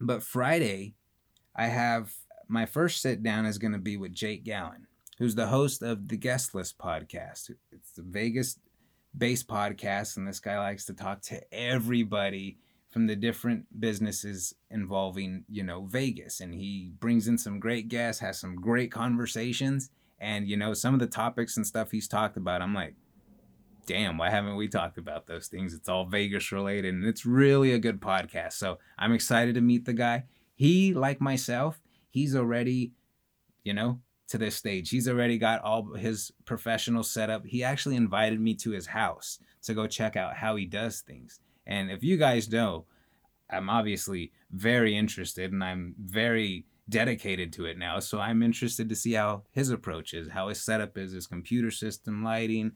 But 0.00 0.22
Friday, 0.22 0.94
I 1.54 1.66
have 1.66 2.14
my 2.48 2.66
first 2.66 3.00
sit 3.00 3.22
down 3.22 3.46
is 3.46 3.58
going 3.58 3.72
to 3.72 3.78
be 3.78 3.96
with 3.96 4.12
Jake 4.12 4.44
Gallen, 4.44 4.86
who's 5.20 5.34
the 5.34 5.48
host 5.48 5.82
of 5.82 6.08
the 6.08 6.16
Guest 6.16 6.54
List 6.54 6.78
podcast. 6.78 7.50
It's 7.70 7.92
the 7.92 8.02
Vegas 8.02 8.58
based 9.16 9.46
podcast, 9.46 10.16
and 10.16 10.26
this 10.26 10.40
guy 10.40 10.58
likes 10.58 10.86
to 10.86 10.94
talk 10.94 11.20
to 11.24 11.42
everybody 11.54 12.56
from 12.88 13.06
the 13.06 13.14
different 13.14 13.66
businesses 13.78 14.54
involving, 14.70 15.44
you 15.48 15.62
know, 15.62 15.84
Vegas. 15.84 16.40
And 16.40 16.54
he 16.54 16.92
brings 16.98 17.28
in 17.28 17.36
some 17.36 17.60
great 17.60 17.88
guests, 17.88 18.22
has 18.22 18.40
some 18.40 18.56
great 18.56 18.90
conversations. 18.90 19.90
And, 20.18 20.48
you 20.48 20.56
know, 20.56 20.72
some 20.72 20.94
of 20.94 21.00
the 21.00 21.06
topics 21.06 21.56
and 21.56 21.66
stuff 21.66 21.90
he's 21.90 22.08
talked 22.08 22.38
about, 22.38 22.62
I'm 22.62 22.74
like, 22.74 22.94
damn, 23.86 24.16
why 24.16 24.30
haven't 24.30 24.56
we 24.56 24.68
talked 24.68 24.96
about 24.96 25.26
those 25.26 25.48
things? 25.48 25.74
It's 25.74 25.88
all 25.88 26.06
Vegas 26.06 26.50
related 26.50 26.94
and 26.94 27.04
it's 27.04 27.26
really 27.26 27.72
a 27.72 27.78
good 27.78 28.00
podcast. 28.00 28.54
So 28.54 28.78
I'm 28.98 29.12
excited 29.12 29.54
to 29.54 29.60
meet 29.60 29.84
the 29.84 29.92
guy. 29.92 30.24
He, 30.54 30.94
like 30.94 31.20
myself, 31.20 31.80
he's 32.08 32.34
already, 32.34 32.92
you 33.64 33.74
know, 33.74 34.00
to 34.30 34.38
this 34.38 34.56
stage. 34.56 34.90
He's 34.90 35.08
already 35.08 35.38
got 35.38 35.62
all 35.62 35.94
his 35.94 36.32
professional 36.44 37.02
setup. 37.02 37.44
He 37.44 37.62
actually 37.62 37.96
invited 37.96 38.40
me 38.40 38.54
to 38.56 38.70
his 38.70 38.86
house 38.86 39.38
to 39.62 39.74
go 39.74 39.86
check 39.86 40.16
out 40.16 40.36
how 40.36 40.56
he 40.56 40.66
does 40.66 41.00
things. 41.00 41.40
And 41.66 41.90
if 41.90 42.02
you 42.02 42.16
guys 42.16 42.50
know, 42.50 42.86
I'm 43.50 43.68
obviously 43.68 44.32
very 44.50 44.96
interested 44.96 45.52
and 45.52 45.62
I'm 45.62 45.94
very 45.98 46.64
dedicated 46.88 47.52
to 47.54 47.66
it 47.66 47.78
now. 47.78 47.98
So 47.98 48.18
I'm 48.18 48.42
interested 48.42 48.88
to 48.88 48.96
see 48.96 49.12
how 49.12 49.42
his 49.50 49.70
approach 49.70 50.14
is, 50.14 50.28
how 50.28 50.48
his 50.48 50.60
setup 50.60 50.96
is, 50.96 51.12
his 51.12 51.26
computer 51.26 51.70
system, 51.70 52.24
lighting, 52.24 52.72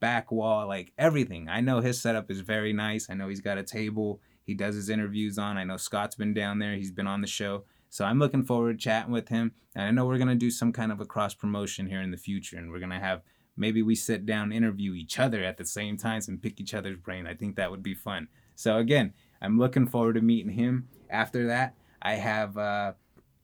back 0.00 0.30
wall, 0.30 0.68
like 0.68 0.92
everything. 0.96 1.48
I 1.48 1.60
know 1.60 1.80
his 1.80 2.00
setup 2.00 2.30
is 2.30 2.40
very 2.40 2.72
nice. 2.72 3.08
I 3.10 3.14
know 3.14 3.28
he's 3.28 3.40
got 3.40 3.58
a 3.58 3.62
table 3.62 4.20
he 4.48 4.54
does 4.54 4.74
his 4.74 4.88
interviews 4.88 5.36
on. 5.36 5.58
I 5.58 5.64
know 5.64 5.76
Scott's 5.76 6.14
been 6.14 6.32
down 6.32 6.58
there, 6.58 6.74
he's 6.74 6.90
been 6.90 7.06
on 7.06 7.20
the 7.20 7.26
show. 7.26 7.64
So 7.90 8.04
I'm 8.04 8.18
looking 8.18 8.44
forward 8.44 8.78
to 8.78 8.84
chatting 8.84 9.12
with 9.12 9.28
him. 9.28 9.52
And 9.74 9.84
I 9.84 9.90
know 9.90 10.06
we're 10.06 10.18
going 10.18 10.28
to 10.28 10.34
do 10.34 10.50
some 10.50 10.72
kind 10.72 10.92
of 10.92 11.00
a 11.00 11.06
cross 11.06 11.34
promotion 11.34 11.86
here 11.86 12.02
in 12.02 12.10
the 12.10 12.16
future. 12.16 12.56
And 12.56 12.70
we're 12.70 12.78
going 12.78 12.90
to 12.90 12.98
have 12.98 13.22
maybe 13.56 13.82
we 13.82 13.94
sit 13.94 14.24
down, 14.24 14.52
interview 14.52 14.94
each 14.94 15.18
other 15.18 15.44
at 15.44 15.56
the 15.56 15.64
same 15.64 15.96
times 15.96 16.28
and 16.28 16.42
pick 16.42 16.60
each 16.60 16.74
other's 16.74 16.96
brain. 16.96 17.26
I 17.26 17.34
think 17.34 17.56
that 17.56 17.70
would 17.70 17.82
be 17.82 17.94
fun. 17.94 18.28
So 18.54 18.76
again, 18.78 19.12
I'm 19.40 19.58
looking 19.58 19.86
forward 19.86 20.14
to 20.14 20.20
meeting 20.20 20.52
him. 20.52 20.88
After 21.10 21.46
that, 21.48 21.74
I 22.02 22.14
have 22.14 22.56
a 22.56 22.96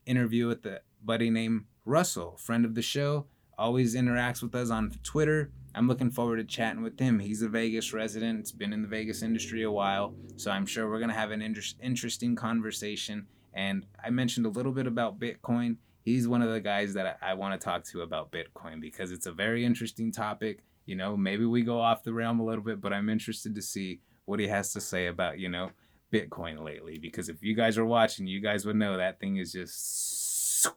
interview 0.06 0.46
with 0.46 0.64
a 0.66 0.80
buddy 1.02 1.30
named 1.30 1.64
Russell, 1.84 2.36
friend 2.36 2.64
of 2.64 2.74
the 2.74 2.82
show, 2.82 3.26
always 3.58 3.94
interacts 3.94 4.42
with 4.42 4.54
us 4.54 4.70
on 4.70 4.92
Twitter. 5.02 5.50
I'm 5.74 5.88
looking 5.88 6.10
forward 6.10 6.36
to 6.36 6.44
chatting 6.44 6.82
with 6.82 6.98
him. 6.98 7.18
He's 7.18 7.42
a 7.42 7.48
Vegas 7.48 7.92
resident. 7.92 8.40
It's 8.40 8.52
been 8.52 8.72
in 8.72 8.82
the 8.82 8.88
Vegas 8.88 9.22
industry 9.22 9.62
a 9.64 9.70
while, 9.70 10.14
so 10.36 10.50
I'm 10.50 10.66
sure 10.66 10.88
we're 10.88 11.00
gonna 11.00 11.14
have 11.14 11.30
an 11.30 11.42
inter- 11.42 11.62
interesting 11.82 12.36
conversation. 12.36 13.26
And 13.54 13.86
I 14.02 14.10
mentioned 14.10 14.46
a 14.46 14.50
little 14.50 14.72
bit 14.72 14.86
about 14.86 15.20
Bitcoin. 15.20 15.76
He's 16.02 16.28
one 16.28 16.42
of 16.42 16.50
the 16.50 16.60
guys 16.60 16.94
that 16.94 17.18
I, 17.22 17.34
want 17.34 17.58
to 17.58 17.64
talk 17.64 17.84
to 17.86 18.02
about 18.02 18.32
Bitcoin 18.32 18.80
because 18.80 19.12
it's 19.12 19.26
a 19.26 19.32
very 19.32 19.64
interesting 19.64 20.12
topic. 20.12 20.64
You 20.84 20.96
know, 20.96 21.16
maybe 21.16 21.46
we 21.46 21.62
go 21.62 21.80
off 21.80 22.02
the 22.02 22.12
realm 22.12 22.40
a 22.40 22.44
little 22.44 22.64
bit, 22.64 22.80
but 22.80 22.92
I'm 22.92 23.08
interested 23.08 23.54
to 23.54 23.62
see 23.62 24.00
what 24.26 24.40
he 24.40 24.48
has 24.48 24.72
to 24.72 24.80
say 24.80 25.06
about 25.06 25.38
you 25.38 25.48
know 25.48 25.70
Bitcoin 26.12 26.62
lately 26.62 26.98
because 26.98 27.28
if 27.28 27.42
you 27.42 27.54
guys 27.54 27.78
are 27.78 27.84
watching, 27.84 28.26
you 28.26 28.40
guys 28.40 28.66
would 28.66 28.76
know 28.76 28.96
that 28.96 29.20
thing 29.20 29.36
is 29.36 29.52
just 29.52 30.68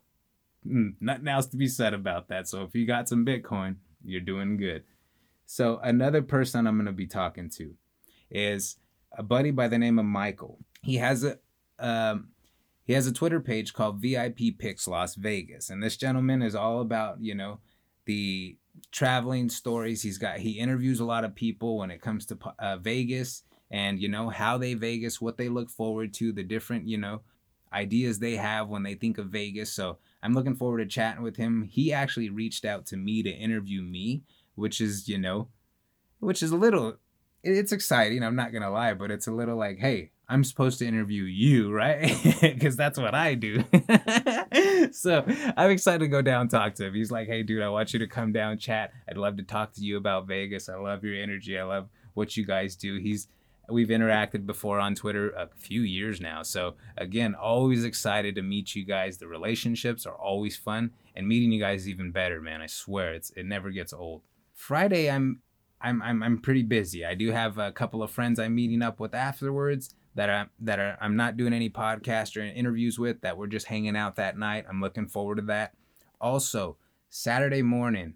mm, 0.65 0.93
nothing 1.01 1.27
else 1.27 1.47
to 1.47 1.57
be 1.57 1.67
said 1.67 1.93
about 1.93 2.29
that. 2.29 2.47
So 2.47 2.63
if 2.63 2.75
you 2.75 2.85
got 2.85 3.09
some 3.09 3.25
Bitcoin, 3.25 3.77
you're 4.05 4.21
doing 4.21 4.57
good. 4.57 4.83
So 5.45 5.79
another 5.81 6.21
person 6.21 6.67
I'm 6.67 6.75
going 6.75 6.85
to 6.85 6.91
be 6.91 7.07
talking 7.07 7.49
to 7.51 7.75
is 8.29 8.77
a 9.17 9.23
buddy 9.23 9.51
by 9.51 9.67
the 9.67 9.77
name 9.77 9.97
of 9.97 10.05
Michael. 10.05 10.59
He 10.83 10.97
has 10.97 11.23
a 11.23 11.37
um, 11.79 12.29
he 12.87 12.93
has 12.93 13.05
a 13.05 13.13
Twitter 13.13 13.41
page 13.41 13.73
called 13.73 14.01
VIP 14.01 14.57
Picks 14.57 14.87
Las 14.87 15.15
Vegas, 15.15 15.69
and 15.69 15.83
this 15.83 15.97
gentleman 15.97 16.41
is 16.41 16.55
all 16.55 16.79
about 16.79 17.21
you 17.21 17.35
know 17.35 17.59
the 18.05 18.57
traveling 18.91 19.49
stories. 19.49 20.01
He's 20.01 20.17
got 20.17 20.37
he 20.37 20.51
interviews 20.51 21.01
a 21.01 21.05
lot 21.05 21.25
of 21.25 21.35
people 21.35 21.77
when 21.77 21.91
it 21.91 22.01
comes 22.01 22.25
to 22.27 22.37
uh, 22.57 22.77
Vegas 22.77 23.43
and 23.69 23.99
you 23.99 24.07
know 24.07 24.29
how 24.29 24.57
they 24.57 24.73
Vegas, 24.73 25.19
what 25.19 25.37
they 25.37 25.49
look 25.49 25.69
forward 25.69 26.13
to, 26.15 26.31
the 26.31 26.43
different 26.43 26.87
you 26.87 26.97
know 26.97 27.21
ideas 27.73 28.19
they 28.19 28.37
have 28.37 28.69
when 28.69 28.83
they 28.83 28.93
think 28.93 29.17
of 29.17 29.27
Vegas. 29.27 29.71
So 29.73 29.97
I'm 30.23 30.33
looking 30.33 30.55
forward 30.55 30.77
to 30.79 30.85
chatting 30.85 31.23
with 31.23 31.35
him. 31.35 31.63
He 31.63 31.91
actually 31.91 32.29
reached 32.29 32.63
out 32.63 32.85
to 32.87 32.97
me 32.97 33.21
to 33.23 33.29
interview 33.29 33.81
me, 33.81 34.23
which 34.55 34.79
is 34.79 35.09
you 35.09 35.17
know, 35.17 35.49
which 36.19 36.41
is 36.41 36.51
a 36.51 36.57
little 36.57 36.97
it's 37.43 37.73
exciting. 37.73 38.23
I'm 38.23 38.35
not 38.35 38.53
gonna 38.53 38.71
lie, 38.71 38.93
but 38.93 39.11
it's 39.11 39.27
a 39.27 39.33
little 39.33 39.57
like, 39.57 39.79
hey, 39.79 40.11
I'm 40.29 40.43
supposed 40.43 40.79
to 40.79 40.85
interview 40.85 41.23
you, 41.23 41.71
right? 41.71 42.13
Because 42.41 42.75
that's 42.75 42.99
what 42.99 43.15
I 43.15 43.35
do. 43.35 43.63
so 44.91 45.23
I'm 45.55 45.71
excited 45.71 45.99
to 45.99 46.07
go 46.07 46.21
down 46.21 46.49
talk 46.49 46.75
to 46.75 46.85
him. 46.85 46.93
He's 46.93 47.11
like, 47.11 47.27
hey, 47.27 47.43
dude, 47.43 47.63
I 47.63 47.69
want 47.69 47.93
you 47.93 47.99
to 47.99 48.07
come 48.07 48.33
down 48.33 48.57
chat. 48.57 48.91
I'd 49.09 49.17
love 49.17 49.37
to 49.37 49.43
talk 49.43 49.73
to 49.73 49.81
you 49.81 49.97
about 49.97 50.27
Vegas. 50.27 50.69
I 50.69 50.75
love 50.75 51.03
your 51.03 51.15
energy. 51.15 51.57
I 51.57 51.63
love 51.63 51.87
what 52.13 52.35
you 52.35 52.45
guys 52.45 52.75
do. 52.75 52.97
He's 52.97 53.27
we've 53.69 53.89
interacted 53.89 54.45
before 54.45 54.79
on 54.79 54.95
Twitter 54.95 55.29
a 55.31 55.49
few 55.57 55.81
years 55.81 56.19
now. 56.21 56.41
So 56.43 56.75
again, 56.97 57.35
always 57.35 57.83
excited 57.83 58.35
to 58.35 58.41
meet 58.41 58.75
you 58.75 58.85
guys. 58.85 59.17
The 59.17 59.27
relationships 59.27 60.05
are 60.05 60.15
always 60.15 60.57
fun, 60.57 60.91
and 61.15 61.27
meeting 61.27 61.51
you 61.51 61.59
guys 61.59 61.87
even 61.87 62.11
better, 62.11 62.41
man. 62.41 62.61
I 62.61 62.67
swear, 62.67 63.13
it's 63.13 63.29
it 63.31 63.45
never 63.45 63.71
gets 63.71 63.93
old. 63.93 64.21
Friday, 64.53 65.09
I'm 65.09 65.41
I'm 65.81 66.01
I'm 66.01 66.23
I'm 66.23 66.39
pretty 66.39 66.63
busy. 66.63 67.05
I 67.05 67.13
do 67.13 67.31
have 67.31 67.57
a 67.57 67.71
couple 67.71 68.03
of 68.03 68.11
friends 68.11 68.39
I'm 68.39 68.55
meeting 68.55 68.81
up 68.81 68.99
with 68.99 69.13
afterwards 69.13 69.93
that 70.17 70.31
I 70.31 70.45
that 70.61 70.79
are, 70.79 70.97
I'm 70.99 71.15
not 71.15 71.37
doing 71.37 71.53
any 71.53 71.69
podcast 71.69 72.35
or 72.35 72.41
interviews 72.41 72.97
with 72.97 73.21
that 73.21 73.37
we're 73.37 73.45
just 73.45 73.67
hanging 73.67 73.95
out 73.95 74.15
that 74.15 74.37
night. 74.37 74.65
I'm 74.67 74.81
looking 74.81 75.07
forward 75.07 75.35
to 75.35 75.43
that. 75.43 75.73
Also, 76.19 76.77
Saturday 77.07 77.61
morning, 77.61 78.15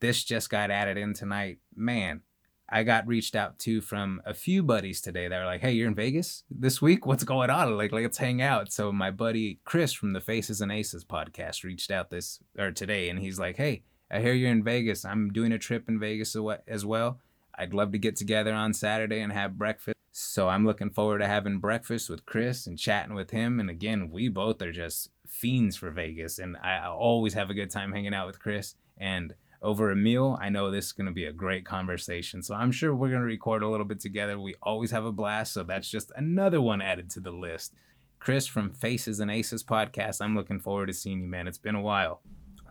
this 0.00 0.24
just 0.24 0.48
got 0.48 0.70
added 0.70 0.96
in 0.96 1.12
tonight. 1.12 1.58
Man, 1.76 2.22
I 2.70 2.84
got 2.84 3.06
reached 3.06 3.36
out 3.36 3.58
to 3.60 3.82
from 3.82 4.22
a 4.24 4.32
few 4.32 4.62
buddies 4.62 5.02
today 5.02 5.28
that 5.28 5.38
are 5.38 5.44
like, 5.44 5.60
"Hey, 5.60 5.72
you're 5.72 5.88
in 5.88 5.94
Vegas 5.94 6.44
this 6.50 6.80
week? 6.80 7.04
What's 7.04 7.24
going 7.24 7.50
on? 7.50 7.76
Like, 7.76 7.92
let's 7.92 8.16
hang 8.16 8.40
out." 8.40 8.72
So 8.72 8.90
my 8.90 9.10
buddy 9.10 9.60
Chris 9.64 9.92
from 9.92 10.14
the 10.14 10.22
Faces 10.22 10.62
and 10.62 10.72
Aces 10.72 11.04
podcast 11.04 11.64
reached 11.64 11.90
out 11.90 12.08
this 12.08 12.40
or 12.58 12.72
today, 12.72 13.10
and 13.10 13.18
he's 13.18 13.38
like, 13.38 13.56
"Hey, 13.56 13.82
I 14.10 14.20
hear 14.20 14.32
you're 14.32 14.50
in 14.50 14.64
Vegas. 14.64 15.04
I'm 15.04 15.30
doing 15.34 15.52
a 15.52 15.58
trip 15.58 15.86
in 15.86 16.00
Vegas 16.00 16.34
as 16.66 16.86
well. 16.86 17.20
I'd 17.54 17.74
love 17.74 17.92
to 17.92 17.98
get 17.98 18.16
together 18.16 18.54
on 18.54 18.72
Saturday 18.72 19.20
and 19.20 19.34
have 19.34 19.58
breakfast. 19.58 19.99
So 20.12 20.48
I'm 20.48 20.66
looking 20.66 20.90
forward 20.90 21.18
to 21.18 21.26
having 21.26 21.58
breakfast 21.58 22.10
with 22.10 22.26
Chris 22.26 22.66
and 22.66 22.78
chatting 22.78 23.14
with 23.14 23.30
him. 23.30 23.60
And 23.60 23.70
again, 23.70 24.10
we 24.10 24.28
both 24.28 24.60
are 24.60 24.72
just 24.72 25.10
fiends 25.26 25.76
for 25.76 25.90
Vegas, 25.90 26.38
and 26.38 26.56
I 26.56 26.86
always 26.86 27.34
have 27.34 27.50
a 27.50 27.54
good 27.54 27.70
time 27.70 27.92
hanging 27.92 28.14
out 28.14 28.26
with 28.26 28.40
Chris. 28.40 28.74
And 28.98 29.34
over 29.62 29.90
a 29.90 29.96
meal, 29.96 30.38
I 30.40 30.48
know 30.48 30.70
this 30.70 30.86
is 30.86 30.92
going 30.92 31.06
to 31.06 31.12
be 31.12 31.26
a 31.26 31.32
great 31.32 31.64
conversation. 31.64 32.42
So 32.42 32.54
I'm 32.54 32.72
sure 32.72 32.94
we're 32.94 33.08
going 33.08 33.20
to 33.20 33.26
record 33.26 33.62
a 33.62 33.68
little 33.68 33.86
bit 33.86 34.00
together. 34.00 34.38
We 34.38 34.54
always 34.62 34.90
have 34.90 35.04
a 35.04 35.12
blast. 35.12 35.52
So 35.52 35.62
that's 35.62 35.88
just 35.88 36.10
another 36.16 36.60
one 36.60 36.82
added 36.82 37.10
to 37.10 37.20
the 37.20 37.30
list. 37.30 37.74
Chris 38.18 38.46
from 38.46 38.72
Faces 38.72 39.20
and 39.20 39.30
Aces 39.30 39.64
podcast, 39.64 40.20
I'm 40.20 40.36
looking 40.36 40.60
forward 40.60 40.86
to 40.86 40.92
seeing 40.92 41.22
you, 41.22 41.28
man. 41.28 41.48
It's 41.48 41.58
been 41.58 41.74
a 41.74 41.80
while. 41.80 42.20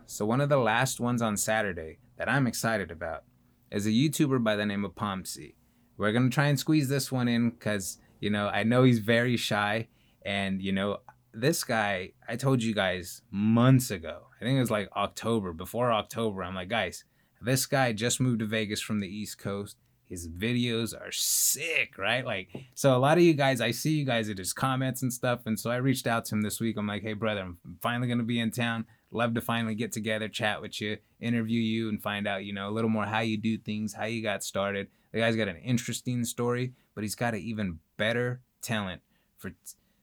So, 0.06 0.24
one 0.24 0.40
of 0.40 0.48
the 0.48 0.56
last 0.56 1.00
ones 1.00 1.22
on 1.22 1.36
Saturday 1.36 1.98
that 2.16 2.28
I'm 2.28 2.46
excited 2.46 2.90
about 2.90 3.24
is 3.70 3.86
a 3.86 3.90
YouTuber 3.90 4.42
by 4.42 4.56
the 4.56 4.66
name 4.66 4.84
of 4.84 4.94
Pomsy. 4.94 5.54
We're 6.00 6.12
to 6.12 6.30
try 6.30 6.46
and 6.46 6.58
squeeze 6.58 6.88
this 6.88 7.12
one 7.12 7.28
in 7.28 7.50
because, 7.50 7.98
you 8.20 8.30
know, 8.30 8.48
I 8.48 8.62
know 8.62 8.84
he's 8.84 9.00
very 9.00 9.36
shy. 9.36 9.88
And, 10.24 10.62
you 10.62 10.72
know, 10.72 11.00
this 11.34 11.62
guy, 11.62 12.12
I 12.26 12.36
told 12.36 12.62
you 12.62 12.74
guys 12.74 13.20
months 13.30 13.90
ago, 13.90 14.22
I 14.40 14.44
think 14.44 14.56
it 14.56 14.60
was 14.60 14.70
like 14.70 14.88
October, 14.96 15.52
before 15.52 15.92
October, 15.92 16.42
I'm 16.42 16.54
like, 16.54 16.70
guys, 16.70 17.04
this 17.42 17.66
guy 17.66 17.92
just 17.92 18.18
moved 18.18 18.38
to 18.38 18.46
Vegas 18.46 18.80
from 18.80 19.00
the 19.00 19.08
East 19.08 19.38
Coast. 19.38 19.76
His 20.08 20.26
videos 20.26 20.98
are 20.98 21.12
sick, 21.12 21.98
right? 21.98 22.24
Like, 22.24 22.48
so 22.74 22.96
a 22.96 22.98
lot 22.98 23.18
of 23.18 23.22
you 23.22 23.34
guys, 23.34 23.60
I 23.60 23.70
see 23.70 23.92
you 23.92 24.06
guys 24.06 24.30
at 24.30 24.38
his 24.38 24.54
comments 24.54 25.02
and 25.02 25.12
stuff. 25.12 25.42
And 25.44 25.60
so 25.60 25.70
I 25.70 25.76
reached 25.76 26.06
out 26.06 26.24
to 26.26 26.34
him 26.34 26.40
this 26.40 26.60
week. 26.60 26.78
I'm 26.78 26.86
like, 26.86 27.02
hey, 27.02 27.12
brother, 27.12 27.42
I'm 27.42 27.58
finally 27.82 28.08
going 28.08 28.18
to 28.18 28.24
be 28.24 28.40
in 28.40 28.50
town. 28.50 28.86
Love 29.12 29.34
to 29.34 29.40
finally 29.40 29.74
get 29.74 29.92
together, 29.92 30.28
chat 30.28 30.62
with 30.62 30.80
you, 30.80 30.98
interview 31.20 31.60
you, 31.60 31.88
and 31.88 32.02
find 32.02 32.28
out, 32.28 32.44
you 32.44 32.52
know, 32.52 32.68
a 32.68 32.70
little 32.70 32.90
more 32.90 33.06
how 33.06 33.20
you 33.20 33.36
do 33.36 33.58
things, 33.58 33.94
how 33.94 34.04
you 34.04 34.22
got 34.22 34.44
started. 34.44 34.88
The 35.12 35.18
guy's 35.18 35.36
got 35.36 35.48
an 35.48 35.56
interesting 35.56 36.24
story, 36.24 36.74
but 36.94 37.02
he's 37.02 37.16
got 37.16 37.34
an 37.34 37.40
even 37.40 37.80
better 37.96 38.40
talent 38.62 39.02
for 39.36 39.50
t- 39.50 39.56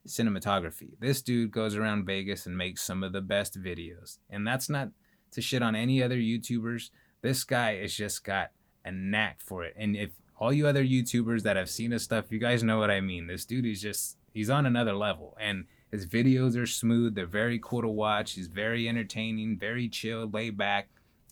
cinematography. 0.06 0.92
This 1.00 1.22
dude 1.22 1.52
goes 1.52 1.76
around 1.76 2.06
Vegas 2.06 2.46
and 2.46 2.58
makes 2.58 2.82
some 2.82 3.04
of 3.04 3.14
the 3.14 3.22
best 3.22 3.62
videos. 3.62 4.18
And 4.30 4.46
that's 4.46 4.70
not 4.70 4.90
to 5.32 5.42
shit 5.42 5.62
on 5.62 5.76
any 5.76 6.04
other 6.04 6.18
YouTubers. 6.18 6.90
This 7.22 7.44
guy 7.44 7.78
has 7.78 7.94
just 7.94 8.26
got 8.26 8.52
a 8.84 8.92
knack 8.92 9.42
for 9.42 9.64
it. 9.64 9.74
And 9.78 9.96
if 9.96 10.12
all 10.40 10.52
you 10.52 10.68
other 10.68 10.84
YouTubers 10.84 11.44
that 11.44 11.56
have 11.56 11.70
seen 11.70 11.92
his 11.92 12.04
stuff, 12.04 12.26
you 12.30 12.40
guys 12.40 12.64
know 12.64 12.78
what 12.78 12.92
I 12.92 13.02
mean. 13.02 13.28
This 13.28 13.46
dude 13.46 13.66
is 13.66 13.82
just, 13.82 14.18
he's 14.34 14.50
on 14.50 14.66
another 14.66 14.94
level. 14.94 15.38
And 15.40 15.66
his 15.92 16.06
videos 16.06 16.58
are 16.58 16.66
smooth. 16.66 17.16
They're 17.16 17.26
very 17.26 17.60
cool 17.62 17.82
to 17.82 17.88
watch. 17.88 18.34
He's 18.34 18.48
very 18.48 18.88
entertaining, 18.90 19.58
very 19.58 19.88
chill, 19.88 20.30
laid 20.30 20.58
back. 20.58 20.90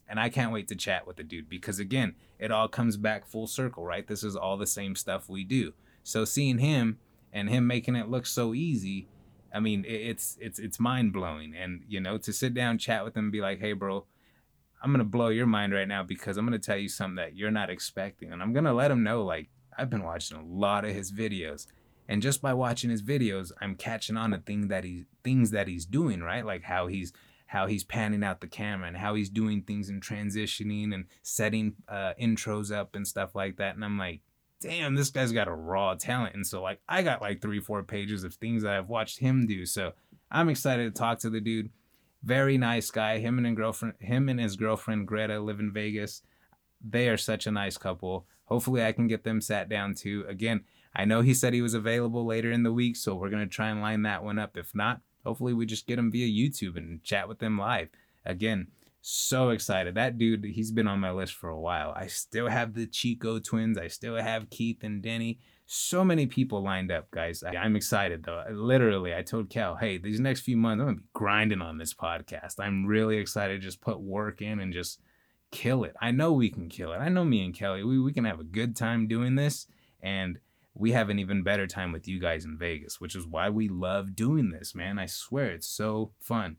And 0.08 0.20
I 0.20 0.30
can't 0.30 0.52
wait 0.52 0.68
to 0.68 0.76
chat 0.76 1.08
with 1.08 1.18
the 1.18 1.24
dude 1.24 1.50
because, 1.50 1.80
again, 1.80 2.16
it 2.40 2.52
all 2.52 2.68
comes 2.68 2.96
back 2.96 3.26
full 3.26 3.48
circle, 3.48 3.84
right? 3.84 4.08
This 4.08 4.24
is 4.24 4.36
all 4.36 4.56
the 4.56 4.68
same 4.68 4.96
stuff 4.96 5.28
we 5.30 5.44
do. 5.44 5.74
So 6.04 6.26
seeing 6.26 6.60
him 6.60 7.00
and 7.34 7.50
him 7.50 7.66
making 7.66 7.96
it 7.96 8.08
look 8.08 8.26
so 8.26 8.54
easy, 8.54 9.08
I 9.54 9.60
mean, 9.60 9.84
it's 9.88 10.38
it's 10.40 10.60
it's 10.60 10.80
mind 10.80 11.14
blowing. 11.14 11.56
And 11.56 11.84
you 11.88 12.00
know, 12.00 12.18
to 12.20 12.34
sit 12.34 12.54
down, 12.54 12.78
chat 12.78 13.04
with 13.04 13.16
him, 13.16 13.26
and 13.26 13.32
be 13.32 13.42
like, 13.42 13.60
"Hey, 13.60 13.74
bro, 13.74 14.06
I'm 14.84 14.92
gonna 14.92 15.06
blow 15.06 15.30
your 15.30 15.48
mind 15.48 15.74
right 15.74 15.88
now 15.88 16.04
because 16.04 16.38
I'm 16.38 16.46
gonna 16.46 16.60
tell 16.60 16.78
you 16.78 16.90
something 16.90 17.16
that 17.16 17.36
you're 17.36 17.52
not 17.52 17.70
expecting," 17.70 18.32
and 18.32 18.42
I'm 18.44 18.54
gonna 18.54 18.74
let 18.74 18.92
him 18.92 19.02
know, 19.02 19.24
like, 19.24 19.50
I've 19.78 19.90
been 19.90 20.04
watching 20.04 20.38
a 20.38 20.46
lot 20.46 20.86
of 20.86 20.92
his 20.92 21.12
videos, 21.12 21.68
and 22.08 22.22
just 22.22 22.42
by 22.42 22.54
watching 22.54 22.90
his 22.90 23.04
videos 23.04 23.52
i'm 23.62 23.76
catching 23.76 24.18
on 24.18 24.32
to 24.32 24.38
things 24.38 24.68
that 24.68 24.84
he 24.84 25.06
things 25.24 25.52
that 25.52 25.68
he's 25.68 25.86
doing 25.86 26.22
right? 26.22 26.46
Like 26.46 26.64
how 26.64 26.88
he's 26.88 27.12
how 27.48 27.68
he's 27.68 27.84
panning 27.84 28.24
out 28.24 28.42
the 28.42 28.48
camera 28.48 28.88
and 28.88 28.98
how 28.98 29.16
he's 29.16 29.30
doing 29.30 29.62
things 29.62 29.90
and 29.90 30.02
transitioning 30.02 30.94
and 30.94 31.06
setting 31.22 31.76
uh, 31.88 32.14
intros 32.20 32.72
up 32.76 32.96
and 32.96 33.08
stuff 33.08 33.36
like 33.36 33.58
that. 33.58 33.76
And 33.76 33.84
i'm 33.84 33.98
like 33.98 34.22
damn 34.62 34.96
this 34.96 35.10
guy's 35.10 35.32
got 35.32 35.48
a 35.48 35.54
raw 35.54 35.96
talent. 35.96 36.36
And 36.36 36.48
so 36.48 36.62
like 36.62 36.80
i 36.88 37.02
got 37.02 37.22
like 37.22 37.42
three 37.42 37.60
four 37.60 37.84
pages 37.84 38.24
of 38.24 38.36
things 38.36 38.64
that 38.64 38.74
i've 38.74 38.90
watched 38.90 39.20
him 39.20 39.46
do. 39.46 39.66
So 39.66 39.94
i'm 40.32 40.50
excited 40.50 40.94
to 40.94 40.98
talk 40.98 41.20
to 41.20 41.30
the 41.30 41.42
dude. 41.42 41.72
Very 42.24 42.58
nice 42.58 42.90
guy. 42.90 43.20
Him 43.20 43.38
and 43.38 43.48
his 43.48 43.56
girlfriend 43.56 43.96
him 44.00 44.30
and 44.30 44.40
his 44.40 44.56
girlfriend 44.56 45.08
greta 45.08 45.40
live 45.40 45.60
in 45.60 45.74
vegas. 45.74 46.22
They 46.88 47.10
are 47.10 47.18
such 47.18 47.48
a 47.48 47.52
nice 47.52 47.78
couple. 47.78 48.28
Hopefully 48.46 48.84
i 48.84 48.92
can 48.92 49.08
get 49.08 49.24
them 49.24 49.42
sat 49.42 49.70
down 49.70 49.96
too. 49.96 50.24
Again 50.28 50.64
I 50.96 51.06
know 51.06 51.22
he 51.22 51.34
said 51.34 51.54
he 51.54 51.62
was 51.62 51.74
available 51.74 52.26
later 52.26 52.52
in 52.52 52.64
the 52.64 52.72
week, 52.74 52.96
so 52.96 53.16
we're 53.16 53.30
going 53.30 53.48
to 53.48 53.54
try 53.54 53.70
and 53.70 53.82
line 53.82 54.04
that 54.04 54.24
one 54.24 54.40
up. 54.40 54.58
If 54.58 54.74
not, 54.74 55.02
hopefully 55.26 55.54
we 55.54 55.66
just 55.66 55.88
get 55.88 56.00
him 56.00 56.12
via 56.12 56.28
YouTube 56.28 56.78
and 56.78 57.04
chat 57.04 57.28
with 57.28 57.40
them 57.40 57.58
live. 57.58 57.90
Again, 58.26 58.68
so 59.02 59.50
excited. 59.50 59.96
That 59.96 60.18
dude, 60.18 60.46
he's 60.46 60.72
been 60.72 60.88
on 60.88 61.00
my 61.00 61.12
list 61.12 61.34
for 61.34 61.50
a 61.50 61.60
while. 61.60 61.94
I 61.96 62.08
still 62.08 62.48
have 62.48 62.74
the 62.74 62.88
Chico 62.88 63.40
twins. 63.40 63.78
I 63.78 63.88
still 63.88 64.16
have 64.16 64.50
Keith 64.50 64.84
and 64.84 65.02
Denny. 65.02 65.40
So 65.68 66.04
many 66.04 66.26
people 66.26 66.64
lined 66.64 66.92
up, 66.92 67.12
guys. 67.12 67.44
I'm 67.44 67.76
excited 67.76 68.24
though. 68.24 68.44
Literally, 68.52 69.14
I 69.14 69.22
told 69.22 69.50
Cal, 69.50 69.76
hey, 69.76 69.98
these 69.98 70.20
next 70.20 70.42
few 70.42 70.58
months, 70.58 70.82
I'm 70.82 70.88
to 70.88 70.96
be 71.02 71.08
grinding 71.14 71.62
on 71.62 71.78
this 71.78 71.94
podcast. 71.94 72.60
I'm 72.60 72.86
really 72.86 73.18
excited 73.18 73.62
to 73.62 73.66
just 73.66 73.82
put 73.82 74.00
work 74.00 74.42
in 74.42 74.60
and 74.60 74.74
just 74.74 75.00
kill 75.52 75.84
it. 75.84 75.96
I 76.02 76.12
know 76.12 76.34
we 76.34 76.50
can 76.50 76.70
kill 76.70 76.92
it. 76.92 76.98
I 76.98 77.10
know 77.10 77.24
me 77.24 77.44
and 77.44 77.54
Kelly, 77.54 77.84
we, 77.84 78.00
we 78.00 78.14
can 78.14 78.26
have 78.26 78.40
a 78.40 78.44
good 78.44 78.76
time 78.76 79.08
doing 79.08 79.36
this. 79.36 79.68
And 80.02 80.40
we 80.76 80.92
have 80.92 81.10
an 81.10 81.18
even 81.18 81.42
better 81.42 81.66
time 81.66 81.94
with 81.94 82.08
you 82.08 82.20
guys 82.20 82.44
in 82.44 82.58
Vegas, 82.58 83.00
which 83.00 83.16
is 83.16 83.26
why 83.26 83.50
we 83.50 83.70
love 83.70 84.16
doing 84.16 84.52
this, 84.52 84.76
man. 84.76 85.00
I 85.00 85.06
swear 85.06 85.52
it's 85.52 85.68
so 85.68 86.12
fun. 86.20 86.58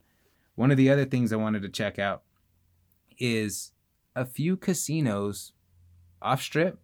One 0.54 0.70
of 0.70 0.78
the 0.78 0.90
other 0.90 1.04
things 1.04 1.32
I 1.32 1.36
wanted 1.36 1.60
to 1.62 1.68
check 1.68 1.98
out 1.98 2.22
is 3.18 3.72
a 4.14 4.24
few 4.24 4.56
casinos 4.56 5.52
off 6.22 6.40
strip, 6.40 6.78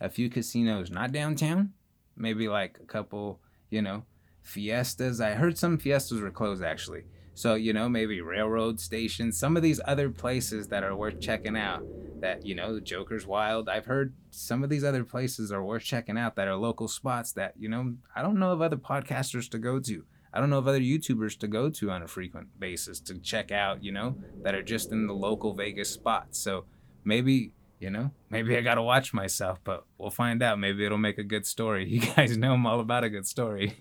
a 0.00 0.08
few 0.08 0.30
casinos 0.30 0.90
not 0.90 1.12
downtown, 1.12 1.74
maybe 2.16 2.48
like 2.48 2.78
a 2.82 2.86
couple, 2.86 3.40
you 3.68 3.82
know, 3.82 4.04
fiestas. 4.40 5.20
I 5.20 5.32
heard 5.32 5.58
some 5.58 5.76
fiestas 5.76 6.22
were 6.22 6.30
closed 6.30 6.64
actually. 6.64 7.04
So, 7.36 7.54
you 7.54 7.74
know, 7.74 7.86
maybe 7.86 8.22
railroad 8.22 8.80
stations, 8.80 9.38
some 9.38 9.58
of 9.58 9.62
these 9.62 9.78
other 9.84 10.08
places 10.08 10.68
that 10.68 10.82
are 10.82 10.96
worth 10.96 11.20
checking 11.20 11.54
out. 11.54 11.84
That, 12.22 12.46
you 12.46 12.54
know, 12.54 12.80
Joker's 12.80 13.26
Wild. 13.26 13.68
I've 13.68 13.84
heard 13.84 14.14
some 14.30 14.64
of 14.64 14.70
these 14.70 14.82
other 14.82 15.04
places 15.04 15.52
are 15.52 15.62
worth 15.62 15.82
checking 15.82 16.16
out 16.16 16.34
that 16.36 16.48
are 16.48 16.56
local 16.56 16.88
spots 16.88 17.32
that, 17.32 17.52
you 17.58 17.68
know, 17.68 17.96
I 18.16 18.22
don't 18.22 18.38
know 18.38 18.52
of 18.52 18.62
other 18.62 18.78
podcasters 18.78 19.50
to 19.50 19.58
go 19.58 19.78
to. 19.80 20.06
I 20.32 20.40
don't 20.40 20.48
know 20.48 20.56
of 20.56 20.66
other 20.66 20.80
YouTubers 20.80 21.38
to 21.40 21.46
go 21.46 21.68
to 21.68 21.90
on 21.90 22.02
a 22.02 22.08
frequent 22.08 22.58
basis 22.58 23.00
to 23.00 23.18
check 23.18 23.52
out, 23.52 23.84
you 23.84 23.92
know, 23.92 24.16
that 24.42 24.54
are 24.54 24.62
just 24.62 24.92
in 24.92 25.06
the 25.06 25.12
local 25.12 25.52
Vegas 25.52 25.90
spots. 25.90 26.38
So 26.38 26.64
maybe, 27.04 27.52
you 27.80 27.90
know, 27.90 28.12
maybe 28.30 28.56
I 28.56 28.62
got 28.62 28.76
to 28.76 28.82
watch 28.82 29.12
myself, 29.12 29.60
but 29.62 29.84
we'll 29.98 30.08
find 30.08 30.42
out. 30.42 30.58
Maybe 30.58 30.86
it'll 30.86 30.96
make 30.96 31.18
a 31.18 31.22
good 31.22 31.44
story. 31.44 31.86
You 31.90 32.00
guys 32.00 32.38
know 32.38 32.54
I'm 32.54 32.66
all 32.66 32.80
about 32.80 33.04
a 33.04 33.10
good 33.10 33.26
story. 33.26 33.76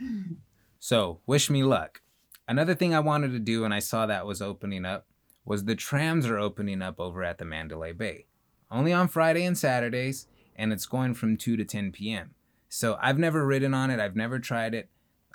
so 0.78 1.20
wish 1.26 1.50
me 1.50 1.62
luck. 1.62 2.00
Another 2.46 2.74
thing 2.74 2.94
I 2.94 3.00
wanted 3.00 3.32
to 3.32 3.38
do, 3.38 3.64
and 3.64 3.72
I 3.72 3.78
saw 3.78 4.06
that 4.06 4.26
was 4.26 4.42
opening 4.42 4.84
up, 4.84 5.06
was 5.44 5.64
the 5.64 5.74
trams 5.74 6.26
are 6.26 6.38
opening 6.38 6.82
up 6.82 7.00
over 7.00 7.22
at 7.22 7.38
the 7.38 7.44
Mandalay 7.44 7.92
Bay. 7.92 8.26
Only 8.70 8.92
on 8.92 9.08
Friday 9.08 9.44
and 9.44 9.56
Saturdays, 9.56 10.26
and 10.56 10.72
it's 10.72 10.86
going 10.86 11.14
from 11.14 11.36
2 11.36 11.56
to 11.56 11.64
10 11.64 11.92
p.m. 11.92 12.34
So 12.68 12.98
I've 13.00 13.18
never 13.18 13.46
ridden 13.46 13.74
on 13.74 13.90
it, 13.90 14.00
I've 14.00 14.16
never 14.16 14.38
tried 14.38 14.74
it. 14.74 14.90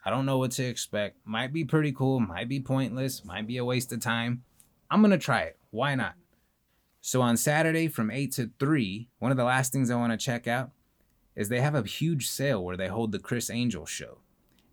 I 0.05 0.09
don't 0.09 0.25
know 0.25 0.37
what 0.37 0.51
to 0.51 0.63
expect. 0.63 1.17
Might 1.25 1.51
be 1.51 1.65
pretty 1.65 1.91
cool, 1.91 2.19
might 2.19 2.47
be 2.47 2.59
pointless, 2.59 3.25
might 3.25 3.47
be 3.47 3.57
a 3.57 3.65
waste 3.65 3.91
of 3.91 3.99
time. 3.99 4.43
I'm 4.89 5.01
gonna 5.01 5.17
try 5.17 5.41
it. 5.41 5.57
Why 5.71 5.95
not? 5.95 6.13
So 7.01 7.21
on 7.21 7.37
Saturday 7.37 7.87
from 7.87 8.11
8 8.11 8.31
to 8.33 8.51
3, 8.59 9.09
one 9.19 9.31
of 9.31 9.37
the 9.37 9.43
last 9.43 9.71
things 9.71 9.89
I 9.89 9.95
want 9.95 10.11
to 10.11 10.17
check 10.17 10.47
out 10.47 10.71
is 11.35 11.47
they 11.47 11.61
have 11.61 11.75
a 11.75 11.83
huge 11.83 12.27
sale 12.27 12.63
where 12.63 12.75
they 12.75 12.87
hold 12.87 13.11
the 13.11 13.19
Criss 13.19 13.49
Angel 13.49 13.85
show. 13.85 14.19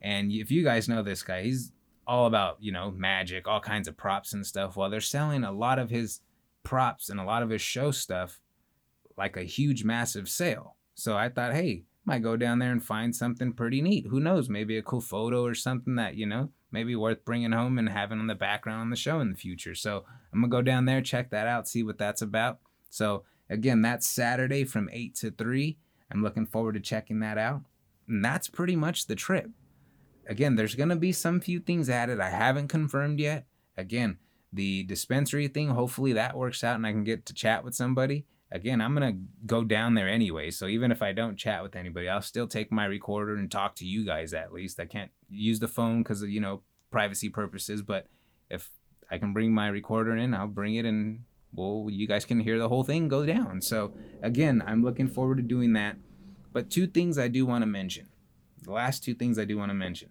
And 0.03 0.33
if 0.33 0.51
you 0.51 0.65
guys 0.65 0.89
know 0.89 1.03
this 1.03 1.23
guy, 1.23 1.43
he's 1.43 1.73
all 2.07 2.27
about, 2.27 2.57
you 2.61 2.73
know, 2.73 2.91
magic, 2.91 3.49
all 3.49 3.61
kinds 3.61 3.89
of 3.89 3.97
props 3.97 4.33
and 4.33 4.47
stuff. 4.47 4.77
Well, 4.77 4.91
they're 4.91 5.01
selling 5.01 5.45
a 5.45 5.53
lot 5.53 5.79
of 5.79 5.91
his 5.91 6.21
props 6.63 7.09
and 7.09 7.19
a 7.19 7.25
lot 7.25 7.43
of 7.43 7.51
his 7.51 7.63
show 7.63 7.91
stuff 7.91 8.41
like 9.17 9.37
a 9.37 9.43
huge, 9.43 9.85
massive 9.85 10.29
sale. 10.29 10.77
So 10.95 11.17
I 11.17 11.29
thought, 11.29 11.55
hey, 11.55 11.85
might 12.05 12.23
go 12.23 12.37
down 12.37 12.59
there 12.59 12.73
and 12.73 12.83
find 12.83 13.15
something 13.15 13.53
pretty 13.53 13.83
neat. 13.83 14.07
Who 14.07 14.21
knows? 14.21 14.49
Maybe 14.49 14.79
a 14.79 14.83
cool 14.83 15.01
photo 15.01 15.45
or 15.45 15.55
something 15.55 15.97
that, 15.97 16.15
you 16.15 16.27
know, 16.27 16.51
maybe 16.71 16.95
worth 16.95 17.25
bringing 17.25 17.53
home 17.53 17.79
and 17.79 17.89
having 17.89 18.21
on 18.21 18.29
the 18.29 18.35
background 18.35 18.83
on 18.83 18.91
the 18.91 18.97
show 18.97 19.21
in 19.21 19.31
the 19.31 19.37
future. 19.37 19.75
So 19.75 20.05
I'm 20.33 20.43
to 20.43 20.49
go 20.49 20.63
down 20.63 20.85
there, 20.85 21.01
check 21.01 21.31
that 21.31 21.47
out, 21.47 21.69
see 21.69 21.83
what 21.83 21.99
that's 21.99 22.23
about. 22.23 22.59
So 22.91 23.25
again, 23.51 23.83
that's 23.83 24.07
Saturday 24.07 24.65
from 24.65 24.89
8 24.93 25.15
to 25.17 25.31
3. 25.33 25.77
I'm 26.13 26.23
looking 26.23 26.47
forward 26.47 26.75
to 26.75 26.81
checking 26.81 27.21
that 27.21 27.39
out. 27.39 27.63
And 28.09 28.25
that's 28.25 28.49
pretty 28.49 28.77
much 28.77 29.07
the 29.07 29.17
trip 29.17 29.51
again, 30.29 30.57
there's 30.57 30.75
going 30.75 30.89
to 30.89 30.97
be 30.97 31.13
some 31.13 31.41
few 31.41 31.61
things 31.61 31.89
added 31.89 32.21
I 32.21 32.31
haven't 32.31 32.69
confirmed 32.69 33.21
yet. 33.21 33.47
Again, 33.77 34.19
the 34.53 34.85
dispensary 34.85 35.49
thing, 35.49 35.71
hopefully 35.71 36.13
that 36.15 36.37
works 36.37 36.65
out 36.65 36.77
and 36.77 36.87
I 36.87 36.93
can 36.93 37.05
get 37.05 37.27
to 37.27 37.35
chat 37.35 37.65
with 37.65 37.75
somebody. 37.75 38.27
Again, 38.53 38.81
I'm 38.81 38.95
going 38.95 39.13
to 39.13 39.21
go 39.45 39.65
down 39.65 39.95
there 39.95 40.09
anyway. 40.09 40.51
So 40.51 40.67
even 40.67 40.93
if 40.93 41.03
I 41.03 41.13
don't 41.13 41.37
chat 41.37 41.63
with 41.63 41.75
anybody, 41.75 42.09
I'll 42.09 42.23
still 42.23 42.47
take 42.47 42.71
my 42.71 42.85
recorder 42.85 43.35
and 43.35 43.51
talk 43.51 43.75
to 43.77 43.87
you 43.87 44.07
guys 44.07 44.33
at 44.33 44.53
least. 44.53 44.79
I 44.79 44.87
can't 44.87 45.11
use 45.29 45.59
the 45.59 45.69
phone 45.69 46.03
because 46.03 46.23
of, 46.23 46.31
you 46.31 46.41
know, 46.41 46.63
privacy 46.91 47.29
purposes. 47.29 47.83
But 47.83 48.07
if 48.49 48.71
I 49.11 49.19
can 49.19 49.33
bring 49.33 49.53
my 49.53 49.69
recorder 49.69 50.17
in, 50.17 50.33
I'll 50.33 50.47
bring 50.47 50.77
it 50.77 50.85
and 50.85 51.25
well, 51.53 51.87
you 51.91 52.07
guys 52.07 52.25
can 52.25 52.41
hear 52.41 52.59
the 52.59 52.69
whole 52.69 52.85
thing 52.85 53.09
go 53.09 53.25
down. 53.25 53.63
So 53.63 53.95
again, 54.23 54.63
I'm 54.67 54.85
looking 54.85 55.09
forward 55.09 55.39
to 55.39 55.43
doing 55.43 55.73
that. 55.73 55.97
But 56.53 56.71
two 56.71 56.87
things 56.87 57.19
I 57.19 57.29
do 57.29 57.47
want 57.47 57.63
to 57.63 57.67
mention. 57.67 58.09
The 58.63 58.73
last 58.73 59.03
two 59.03 59.15
things 59.15 59.39
I 59.39 59.45
do 59.45 59.59
want 59.59 59.71
to 59.71 59.75
mention 59.75 60.11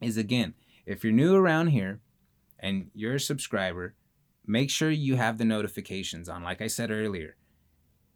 is 0.00 0.16
again, 0.16 0.54
if 0.86 1.04
you're 1.04 1.12
new 1.12 1.34
around 1.34 1.68
here 1.68 2.00
and 2.58 2.90
you're 2.94 3.16
a 3.16 3.20
subscriber, 3.20 3.94
make 4.46 4.70
sure 4.70 4.90
you 4.90 5.16
have 5.16 5.38
the 5.38 5.44
notifications 5.44 6.28
on. 6.28 6.42
Like 6.42 6.62
I 6.62 6.66
said 6.66 6.90
earlier, 6.90 7.36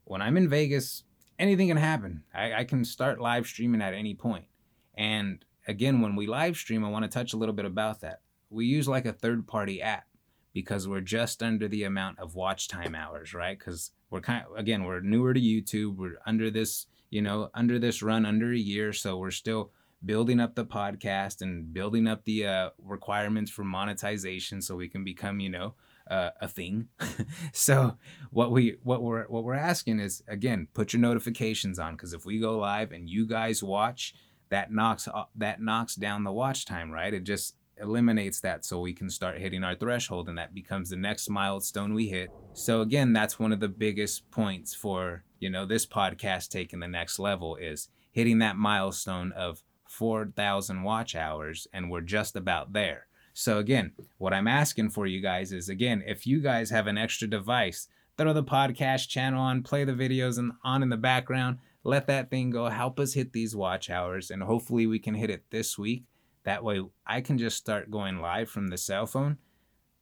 when 0.05 0.23
I'm 0.23 0.37
in 0.37 0.49
Vegas, 0.49 1.05
anything 1.38 1.68
can 1.68 1.77
happen. 1.77 2.25
I, 2.35 2.55
I 2.55 2.64
can 2.64 2.85
start 2.85 3.21
live 3.21 3.47
streaming 3.47 3.83
at 3.83 3.95
any 3.95 4.14
point. 4.14 4.47
And 4.95 5.45
again, 5.66 6.01
when 6.01 6.16
we 6.16 6.27
live 6.27 6.57
stream, 6.57 6.85
I 6.85 6.90
want 6.90 7.05
to 7.05 7.11
touch 7.11 7.33
a 7.33 7.37
little 7.37 7.55
bit 7.55 7.64
about 7.64 8.01
that. 8.01 8.21
We 8.51 8.66
use 8.66 8.88
like 8.88 9.07
a 9.07 9.12
third 9.12 9.47
party 9.47 9.81
app 9.81 10.07
because 10.53 10.87
we're 10.87 11.01
just 11.01 11.42
under 11.42 11.68
the 11.68 11.85
amount 11.85 12.18
of 12.18 12.35
watch 12.35 12.68
time 12.68 12.95
hours, 12.95 13.33
right? 13.35 13.59
Because 13.59 13.92
we're 14.11 14.21
kind 14.21 14.45
of, 14.47 14.57
again, 14.57 14.85
we're 14.85 15.01
newer 15.01 15.33
to 15.33 15.40
YouTube. 15.40 15.97
We're 15.97 16.18
under 16.27 16.51
this, 16.51 16.87
you 17.11 17.23
know, 17.23 17.51
under 17.55 17.79
this 17.79 18.03
run 18.03 18.27
under 18.27 18.53
a 18.53 18.59
year. 18.59 18.92
So 18.92 19.16
we're 19.16 19.31
still 19.31 19.73
building 20.04 20.40
up 20.40 20.54
the 20.54 20.64
podcast 20.64 21.42
and 21.42 21.72
building 21.72 22.06
up 22.06 22.24
the 22.24 22.46
uh, 22.46 22.70
requirements 22.82 23.50
for 23.50 23.64
monetization 23.64 24.60
so 24.60 24.76
we 24.76 24.88
can 24.88 25.04
become 25.04 25.40
you 25.40 25.50
know 25.50 25.74
uh, 26.10 26.30
a 26.40 26.48
thing. 26.48 26.88
So 27.52 27.96
what 28.30 28.50
we 28.50 28.76
what 28.82 29.02
we're 29.02 29.24
what 29.24 29.44
we're 29.44 29.54
asking 29.54 30.00
is 30.00 30.22
again 30.26 30.68
put 30.74 30.92
your 30.92 31.00
notifications 31.00 31.78
on 31.78 31.94
because 31.94 32.12
if 32.12 32.24
we 32.24 32.40
go 32.40 32.58
live 32.58 32.92
and 32.92 33.08
you 33.08 33.26
guys 33.26 33.62
watch 33.62 34.14
that 34.48 34.72
knocks 34.72 35.08
that 35.36 35.60
knocks 35.60 35.94
down 35.94 36.24
the 36.24 36.32
watch 36.32 36.64
time 36.64 36.90
right? 36.90 37.12
It 37.14 37.24
just 37.24 37.56
eliminates 37.78 38.40
that 38.40 38.64
so 38.64 38.80
we 38.80 38.92
can 38.92 39.10
start 39.10 39.38
hitting 39.38 39.64
our 39.64 39.74
threshold 39.74 40.28
and 40.28 40.38
that 40.38 40.54
becomes 40.54 40.90
the 40.90 40.96
next 40.96 41.28
milestone 41.28 41.94
we 41.94 42.08
hit. 42.08 42.30
So 42.52 42.80
again 42.80 43.12
that's 43.12 43.38
one 43.38 43.52
of 43.52 43.60
the 43.60 43.68
biggest 43.68 44.30
points 44.30 44.74
for 44.74 45.24
you 45.38 45.50
know 45.50 45.66
this 45.66 45.86
podcast 45.86 46.48
taking 46.48 46.80
the 46.80 46.88
next 46.88 47.18
level 47.18 47.56
is 47.56 47.88
hitting 48.12 48.38
that 48.38 48.56
milestone 48.56 49.32
of 49.32 49.62
4,000 49.92 50.83
watch 50.83 51.14
hours, 51.14 51.68
and 51.70 51.90
we're 51.90 52.00
just 52.00 52.35
about 52.35 52.72
there. 52.72 53.07
So, 53.35 53.59
again, 53.59 53.92
what 54.16 54.33
I'm 54.33 54.48
asking 54.48 54.88
for 54.90 55.07
you 55.07 55.20
guys 55.20 55.52
is 55.52 55.68
again, 55.68 56.02
if 56.07 56.26
you 56.26 56.40
guys 56.40 56.70
have 56.70 56.87
an 56.87 56.96
extra 56.96 57.28
device, 57.28 57.88
throw 58.16 58.33
the 58.33 58.42
podcast 58.42 59.09
channel 59.09 59.42
on, 59.42 59.62
play 59.62 59.85
the 59.85 59.92
videos 59.92 60.38
and 60.38 60.52
on 60.64 60.83
in 60.83 60.88
the 60.88 60.96
background, 60.96 61.59
let 61.85 62.07
that 62.07 62.31
thing 62.31 62.50
go, 62.50 62.68
help 62.68 62.98
us 62.98 63.12
hit 63.12 63.33
these 63.33 63.55
watch 63.55 63.90
hours, 63.90 64.31
and 64.31 64.42
hopefully 64.42 64.87
we 64.87 64.98
can 64.98 65.14
hit 65.14 65.28
it 65.28 65.44
this 65.50 65.78
week. 65.78 66.05
That 66.44 66.64
way 66.64 66.83
I 67.07 67.20
can 67.20 67.37
just 67.37 67.59
start 67.59 67.90
going 67.90 68.18
live 68.18 68.48
from 68.48 68.68
the 68.68 68.78
cell 68.78 69.07
phone 69.07 69.37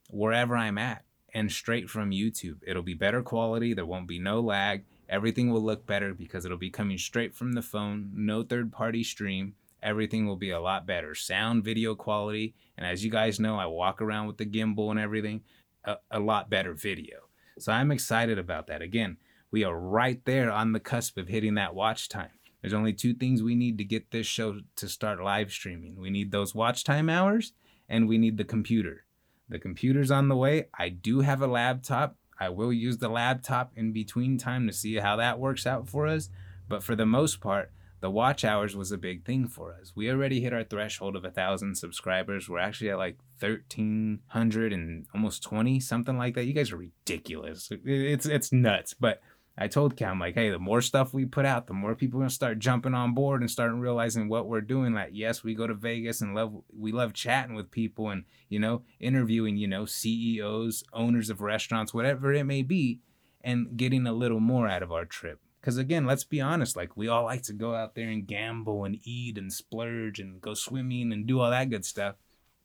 wherever 0.08 0.56
I'm 0.56 0.78
at 0.78 1.04
and 1.34 1.50
straight 1.50 1.90
from 1.90 2.10
YouTube. 2.10 2.58
It'll 2.64 2.82
be 2.82 2.94
better 2.94 3.22
quality, 3.22 3.74
there 3.74 3.86
won't 3.86 4.08
be 4.08 4.20
no 4.20 4.40
lag. 4.40 4.84
Everything 5.08 5.50
will 5.50 5.62
look 5.62 5.84
better 5.84 6.14
because 6.14 6.44
it'll 6.44 6.56
be 6.56 6.70
coming 6.70 6.96
straight 6.96 7.34
from 7.34 7.54
the 7.54 7.62
phone, 7.62 8.10
no 8.14 8.44
third 8.44 8.70
party 8.70 9.02
stream 9.02 9.54
everything 9.82 10.26
will 10.26 10.36
be 10.36 10.50
a 10.50 10.60
lot 10.60 10.86
better. 10.86 11.14
Sound, 11.14 11.64
video 11.64 11.94
quality, 11.94 12.54
and 12.76 12.86
as 12.86 13.04
you 13.04 13.10
guys 13.10 13.40
know, 13.40 13.58
I 13.58 13.66
walk 13.66 14.00
around 14.00 14.26
with 14.26 14.38
the 14.38 14.46
gimbal 14.46 14.90
and 14.90 15.00
everything, 15.00 15.42
a, 15.84 15.96
a 16.10 16.20
lot 16.20 16.50
better 16.50 16.74
video. 16.74 17.18
So 17.58 17.72
I'm 17.72 17.90
excited 17.90 18.38
about 18.38 18.66
that. 18.68 18.82
Again, 18.82 19.18
we 19.50 19.64
are 19.64 19.78
right 19.78 20.24
there 20.24 20.50
on 20.50 20.72
the 20.72 20.80
cusp 20.80 21.18
of 21.18 21.28
hitting 21.28 21.54
that 21.54 21.74
watch 21.74 22.08
time. 22.08 22.30
There's 22.60 22.74
only 22.74 22.92
two 22.92 23.14
things 23.14 23.42
we 23.42 23.54
need 23.54 23.78
to 23.78 23.84
get 23.84 24.10
this 24.10 24.26
show 24.26 24.60
to 24.76 24.88
start 24.88 25.22
live 25.22 25.50
streaming. 25.50 25.96
We 25.96 26.10
need 26.10 26.30
those 26.30 26.54
watch 26.54 26.84
time 26.84 27.08
hours 27.08 27.52
and 27.88 28.08
we 28.08 28.18
need 28.18 28.36
the 28.36 28.44
computer. 28.44 29.04
The 29.48 29.58
computer's 29.58 30.10
on 30.10 30.28
the 30.28 30.36
way. 30.36 30.68
I 30.78 30.90
do 30.90 31.20
have 31.20 31.42
a 31.42 31.46
laptop. 31.46 32.16
I 32.38 32.50
will 32.50 32.72
use 32.72 32.98
the 32.98 33.08
laptop 33.08 33.72
in 33.76 33.92
between 33.92 34.38
time 34.38 34.66
to 34.66 34.72
see 34.72 34.96
how 34.96 35.16
that 35.16 35.38
works 35.38 35.66
out 35.66 35.88
for 35.88 36.06
us. 36.06 36.28
But 36.68 36.82
for 36.82 36.94
the 36.94 37.06
most 37.06 37.40
part, 37.40 37.72
the 38.00 38.10
watch 38.10 38.44
hours 38.44 38.74
was 38.74 38.92
a 38.92 38.98
big 38.98 39.24
thing 39.24 39.46
for 39.46 39.74
us. 39.74 39.92
We 39.94 40.10
already 40.10 40.40
hit 40.40 40.54
our 40.54 40.64
threshold 40.64 41.16
of 41.16 41.24
a 41.24 41.30
thousand 41.30 41.76
subscribers. 41.76 42.48
We're 42.48 42.58
actually 42.58 42.90
at 42.90 42.98
like 42.98 43.18
thirteen 43.38 44.20
hundred 44.28 44.72
and 44.72 45.06
almost 45.14 45.42
twenty, 45.42 45.80
something 45.80 46.16
like 46.16 46.34
that. 46.34 46.44
You 46.44 46.54
guys 46.54 46.72
are 46.72 46.78
ridiculous. 46.78 47.70
It's 47.84 48.26
it's 48.26 48.52
nuts. 48.52 48.94
But 48.94 49.20
I 49.58 49.68
told 49.68 49.96
Cam 49.96 50.18
like, 50.18 50.34
hey, 50.34 50.48
the 50.48 50.58
more 50.58 50.80
stuff 50.80 51.12
we 51.12 51.26
put 51.26 51.44
out, 51.44 51.66
the 51.66 51.74
more 51.74 51.94
people 51.94 52.18
are 52.18 52.22
gonna 52.22 52.30
start 52.30 52.58
jumping 52.58 52.94
on 52.94 53.12
board 53.12 53.42
and 53.42 53.50
starting 53.50 53.80
realizing 53.80 54.28
what 54.28 54.48
we're 54.48 54.62
doing. 54.62 54.94
Like, 54.94 55.10
yes, 55.12 55.44
we 55.44 55.54
go 55.54 55.66
to 55.66 55.74
Vegas 55.74 56.22
and 56.22 56.34
love 56.34 56.54
we 56.74 56.92
love 56.92 57.12
chatting 57.12 57.54
with 57.54 57.70
people 57.70 58.08
and 58.08 58.24
you 58.48 58.58
know 58.58 58.82
interviewing 58.98 59.58
you 59.58 59.68
know 59.68 59.84
CEOs, 59.84 60.84
owners 60.94 61.28
of 61.28 61.42
restaurants, 61.42 61.92
whatever 61.92 62.32
it 62.32 62.44
may 62.44 62.62
be, 62.62 63.00
and 63.42 63.76
getting 63.76 64.06
a 64.06 64.12
little 64.14 64.40
more 64.40 64.66
out 64.66 64.82
of 64.82 64.90
our 64.90 65.04
trip 65.04 65.40
because 65.60 65.76
again, 65.76 66.06
let's 66.06 66.24
be 66.24 66.40
honest, 66.40 66.76
like 66.76 66.96
we 66.96 67.08
all 67.08 67.24
like 67.24 67.42
to 67.42 67.52
go 67.52 67.74
out 67.74 67.94
there 67.94 68.08
and 68.08 68.26
gamble 68.26 68.84
and 68.84 68.98
eat 69.04 69.36
and 69.36 69.52
splurge 69.52 70.18
and 70.18 70.40
go 70.40 70.54
swimming 70.54 71.12
and 71.12 71.26
do 71.26 71.40
all 71.40 71.50
that 71.50 71.70
good 71.70 71.84
stuff. 71.84 72.16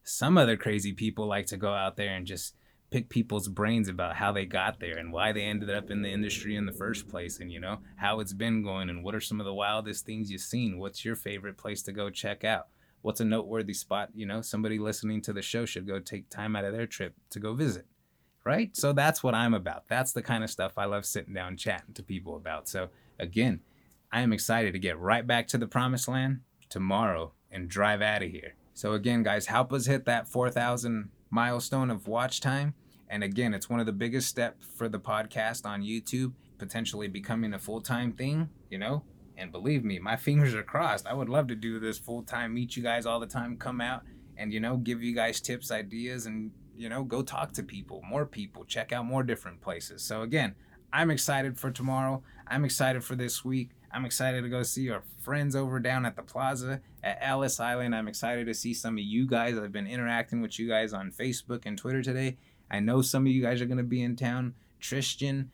Some 0.03 0.37
other 0.37 0.55
crazy 0.55 0.93
people 0.93 1.27
like 1.27 1.47
to 1.47 1.57
go 1.57 1.73
out 1.73 1.97
there 1.97 2.15
and 2.15 2.25
just 2.25 2.55
pick 2.91 3.09
people's 3.09 3.49
brains 3.49 3.89
about 3.89 4.15
how 4.15 4.31
they 4.31 4.45
got 4.45 4.79
there 4.79 4.97
and 4.97 5.11
why 5.11 5.31
they 5.31 5.41
ended 5.41 5.69
up 5.69 5.89
in 5.89 6.03
the 6.03 6.09
industry 6.09 6.55
in 6.55 6.65
the 6.65 6.71
first 6.71 7.09
place 7.09 7.39
and 7.39 7.51
you 7.51 7.59
know 7.59 7.79
how 7.97 8.19
it's 8.19 8.31
been 8.31 8.63
going 8.63 8.89
and 8.89 9.03
what 9.03 9.15
are 9.15 9.19
some 9.19 9.41
of 9.41 9.45
the 9.45 9.53
wildest 9.53 10.05
things 10.05 10.31
you've 10.31 10.41
seen? 10.41 10.77
What's 10.77 11.03
your 11.03 11.15
favorite 11.15 11.57
place 11.57 11.81
to 11.83 11.91
go 11.91 12.09
check 12.09 12.43
out? 12.43 12.67
What's 13.01 13.19
a 13.19 13.25
noteworthy 13.25 13.73
spot? 13.73 14.09
You 14.13 14.25
know 14.25 14.41
somebody 14.41 14.79
listening 14.79 15.21
to 15.23 15.33
the 15.33 15.41
show 15.41 15.65
should 15.65 15.87
go 15.87 15.99
take 15.99 16.29
time 16.29 16.55
out 16.55 16.65
of 16.65 16.73
their 16.73 16.87
trip 16.87 17.15
to 17.31 17.39
go 17.39 17.53
visit 17.53 17.87
right? 18.45 18.75
So 18.77 18.93
that's 18.93 19.23
what 19.23 19.33
I'm 19.33 19.53
about. 19.53 19.87
That's 19.87 20.11
the 20.11 20.21
kind 20.21 20.43
of 20.43 20.49
stuff 20.49 20.77
I 20.77 20.85
love 20.85 21.05
sitting 21.05 21.33
down 21.33 21.57
chatting 21.57 21.93
to 21.95 22.03
people 22.03 22.35
about. 22.35 22.69
So 22.69 22.89
again, 23.19 23.61
I 24.11 24.21
am 24.21 24.31
excited 24.31 24.73
to 24.73 24.79
get 24.79 24.99
right 24.99 25.25
back 25.25 25.47
to 25.49 25.57
the 25.57 25.67
promised 25.67 26.07
land 26.07 26.41
tomorrow 26.69 27.33
and 27.51 27.67
drive 27.67 28.01
out 28.01 28.21
of 28.21 28.29
here. 28.29 28.55
So 28.73 28.93
again, 28.93 29.23
guys, 29.23 29.47
help 29.47 29.73
us 29.73 29.87
hit 29.87 30.05
that 30.05 30.27
4,000 30.27 31.09
milestone 31.29 31.89
of 31.89 32.07
watch 32.07 32.39
time. 32.39 32.75
And 33.09 33.23
again, 33.23 33.53
it's 33.53 33.69
one 33.69 33.79
of 33.79 33.85
the 33.85 33.91
biggest 33.91 34.27
steps 34.27 34.65
for 34.75 34.89
the 34.89 34.99
podcast 34.99 35.65
on 35.65 35.81
YouTube, 35.81 36.33
potentially 36.57 37.07
becoming 37.07 37.53
a 37.53 37.59
full 37.59 37.81
time 37.81 38.11
thing, 38.13 38.49
you 38.69 38.77
know? 38.77 39.03
And 39.37 39.51
believe 39.51 39.83
me, 39.83 39.99
my 39.99 40.15
fingers 40.17 40.53
are 40.53 40.63
crossed. 40.63 41.07
I 41.07 41.13
would 41.13 41.29
love 41.29 41.47
to 41.47 41.55
do 41.55 41.79
this 41.79 41.97
full 41.97 42.23
time, 42.23 42.53
meet 42.53 42.75
you 42.75 42.83
guys 42.83 43.05
all 43.05 43.19
the 43.19 43.27
time, 43.27 43.57
come 43.57 43.81
out 43.81 44.03
and, 44.37 44.53
you 44.53 44.59
know, 44.59 44.77
give 44.77 45.01
you 45.01 45.15
guys 45.15 45.39
tips, 45.39 45.71
ideas, 45.71 46.25
and, 46.25 46.51
you 46.77 46.89
know, 46.89 47.03
go 47.03 47.21
talk 47.21 47.53
to 47.53 47.63
people, 47.63 48.01
more 48.07 48.25
people, 48.25 48.65
check 48.65 48.91
out 48.91 49.05
more 49.05 49.23
different 49.23 49.61
places. 49.61 50.01
So 50.03 50.21
again, 50.21 50.55
I'm 50.91 51.11
excited 51.11 51.57
for 51.57 51.71
tomorrow. 51.71 52.23
I'm 52.47 52.65
excited 52.65 53.03
for 53.03 53.15
this 53.15 53.43
week. 53.43 53.71
I'm 53.91 54.05
excited 54.05 54.43
to 54.43 54.49
go 54.49 54.63
see 54.63 54.89
our 54.89 55.03
friends 55.21 55.55
over 55.55 55.79
down 55.79 56.05
at 56.05 56.15
the 56.15 56.21
plaza 56.21 56.81
at 57.03 57.17
Ellis 57.21 57.59
Island. 57.59 57.95
I'm 57.95 58.07
excited 58.07 58.45
to 58.47 58.53
see 58.53 58.73
some 58.73 58.95
of 58.97 59.03
you 59.03 59.25
guys. 59.25 59.57
I've 59.57 59.71
been 59.71 59.87
interacting 59.87 60.41
with 60.41 60.59
you 60.59 60.67
guys 60.67 60.93
on 60.93 61.11
Facebook 61.11 61.61
and 61.65 61.77
Twitter 61.77 62.01
today. 62.01 62.37
I 62.69 62.79
know 62.79 63.01
some 63.01 63.25
of 63.25 63.31
you 63.31 63.41
guys 63.41 63.61
are 63.61 63.65
going 63.65 63.77
to 63.77 63.83
be 63.83 64.03
in 64.03 64.15
town. 64.15 64.55
Tristan, 64.79 65.51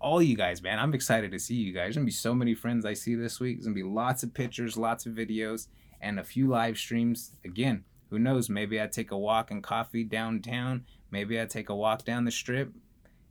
all 0.00 0.20
you 0.20 0.36
guys, 0.36 0.60
man. 0.60 0.78
I'm 0.78 0.92
excited 0.92 1.30
to 1.30 1.38
see 1.38 1.54
you 1.54 1.72
guys. 1.72 1.84
There's 1.84 1.96
going 1.96 2.06
to 2.06 2.10
be 2.10 2.12
so 2.12 2.34
many 2.34 2.54
friends 2.54 2.84
I 2.84 2.94
see 2.94 3.14
this 3.14 3.38
week. 3.38 3.58
There's 3.58 3.66
going 3.66 3.76
to 3.76 3.82
be 3.82 3.88
lots 3.88 4.22
of 4.22 4.34
pictures, 4.34 4.76
lots 4.76 5.06
of 5.06 5.12
videos, 5.12 5.68
and 6.00 6.18
a 6.18 6.24
few 6.24 6.48
live 6.48 6.76
streams. 6.76 7.32
Again, 7.44 7.84
who 8.14 8.20
knows? 8.20 8.48
Maybe 8.48 8.80
I 8.80 8.86
take 8.86 9.10
a 9.10 9.18
walk 9.18 9.50
and 9.50 9.62
coffee 9.62 10.04
downtown. 10.04 10.84
Maybe 11.10 11.40
I 11.40 11.46
take 11.46 11.68
a 11.68 11.74
walk 11.74 12.04
down 12.04 12.24
the 12.24 12.30
strip 12.30 12.72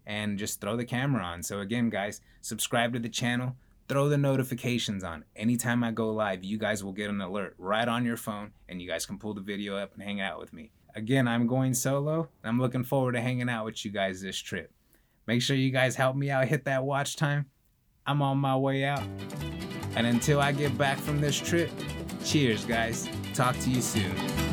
and 0.05 0.37
just 0.37 0.59
throw 0.59 0.75
the 0.75 0.85
camera 0.85 1.23
on. 1.23 1.41
So, 1.43 1.59
again, 1.59 1.89
guys, 1.89 2.19
subscribe 2.41 2.93
to 2.93 2.99
the 2.99 3.09
channel 3.09 3.55
throw 3.87 4.09
the 4.09 4.17
notifications 4.17 5.03
on. 5.03 5.25
Anytime 5.35 5.83
I 5.83 5.91
go 5.91 6.09
live, 6.11 6.43
you 6.43 6.57
guys 6.57 6.83
will 6.83 6.93
get 6.93 7.09
an 7.09 7.21
alert 7.21 7.55
right 7.57 7.87
on 7.87 8.05
your 8.05 8.17
phone 8.17 8.51
and 8.69 8.81
you 8.81 8.87
guys 8.87 9.05
can 9.05 9.17
pull 9.17 9.33
the 9.33 9.41
video 9.41 9.75
up 9.75 9.93
and 9.93 10.03
hang 10.03 10.21
out 10.21 10.39
with 10.39 10.53
me. 10.53 10.71
Again, 10.95 11.27
I'm 11.27 11.47
going 11.47 11.73
solo. 11.73 12.29
I'm 12.43 12.59
looking 12.59 12.83
forward 12.83 13.13
to 13.13 13.21
hanging 13.21 13.49
out 13.49 13.65
with 13.65 13.83
you 13.83 13.91
guys 13.91 14.21
this 14.21 14.37
trip. 14.37 14.71
Make 15.25 15.41
sure 15.41 15.55
you 15.55 15.71
guys 15.71 15.95
help 15.95 16.15
me 16.15 16.29
out, 16.29 16.47
hit 16.47 16.65
that 16.65 16.83
watch 16.83 17.15
time. 17.15 17.47
I'm 18.05 18.21
on 18.21 18.37
my 18.37 18.55
way 18.57 18.83
out. 18.83 19.03
And 19.95 20.05
until 20.05 20.39
I 20.39 20.51
get 20.51 20.77
back 20.77 20.97
from 20.97 21.21
this 21.21 21.39
trip, 21.39 21.69
cheers, 22.23 22.65
guys. 22.65 23.07
Talk 23.33 23.57
to 23.59 23.69
you 23.69 23.81
soon. 23.81 24.52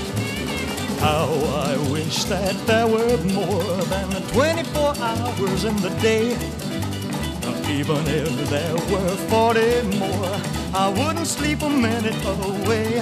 How 1.01 1.25
I 1.65 1.77
wish 1.91 2.25
that 2.25 2.55
there 2.67 2.85
were 2.85 3.17
more 3.33 3.63
than 3.89 4.21
24 4.33 4.95
hours 4.99 5.63
in 5.63 5.75
the 5.77 5.89
day. 5.99 6.37
Even 7.67 8.05
if 8.05 8.49
there 8.51 8.75
were 8.91 9.15
40 9.33 9.97
more, 9.97 10.39
I 10.75 10.93
wouldn't 10.95 11.25
sleep 11.25 11.63
a 11.63 11.69
minute 11.71 12.23
away. 12.23 13.01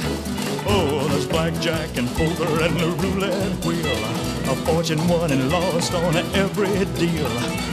Oh, 0.65 1.09
there's 1.09 1.27
blackjack 1.27 1.97
and 1.97 2.07
poker 2.15 2.63
and 2.63 2.79
the 2.79 2.87
roulette 3.03 3.65
wheel. 3.65 3.99
A 4.47 4.55
fortune 4.63 5.05
won 5.09 5.31
and 5.33 5.51
lost 5.51 5.93
on 5.93 6.15
every 6.15 6.85
deal. 6.95 7.27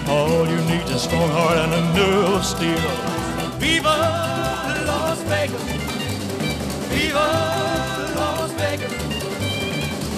All 0.08 0.44
you 0.44 0.56
need 0.62 0.82
is 0.86 0.90
a 0.90 0.98
strong 0.98 1.30
heart 1.30 1.58
and 1.58 1.72
a 1.72 1.82
nerve 1.94 2.34
of 2.34 2.44
steel. 2.44 2.90
Viva 3.60 3.96
Las 4.88 5.22
Vegas! 5.22 5.62
Viva 6.90 7.28
Las 8.16 8.50
Vegas! 8.54 9.05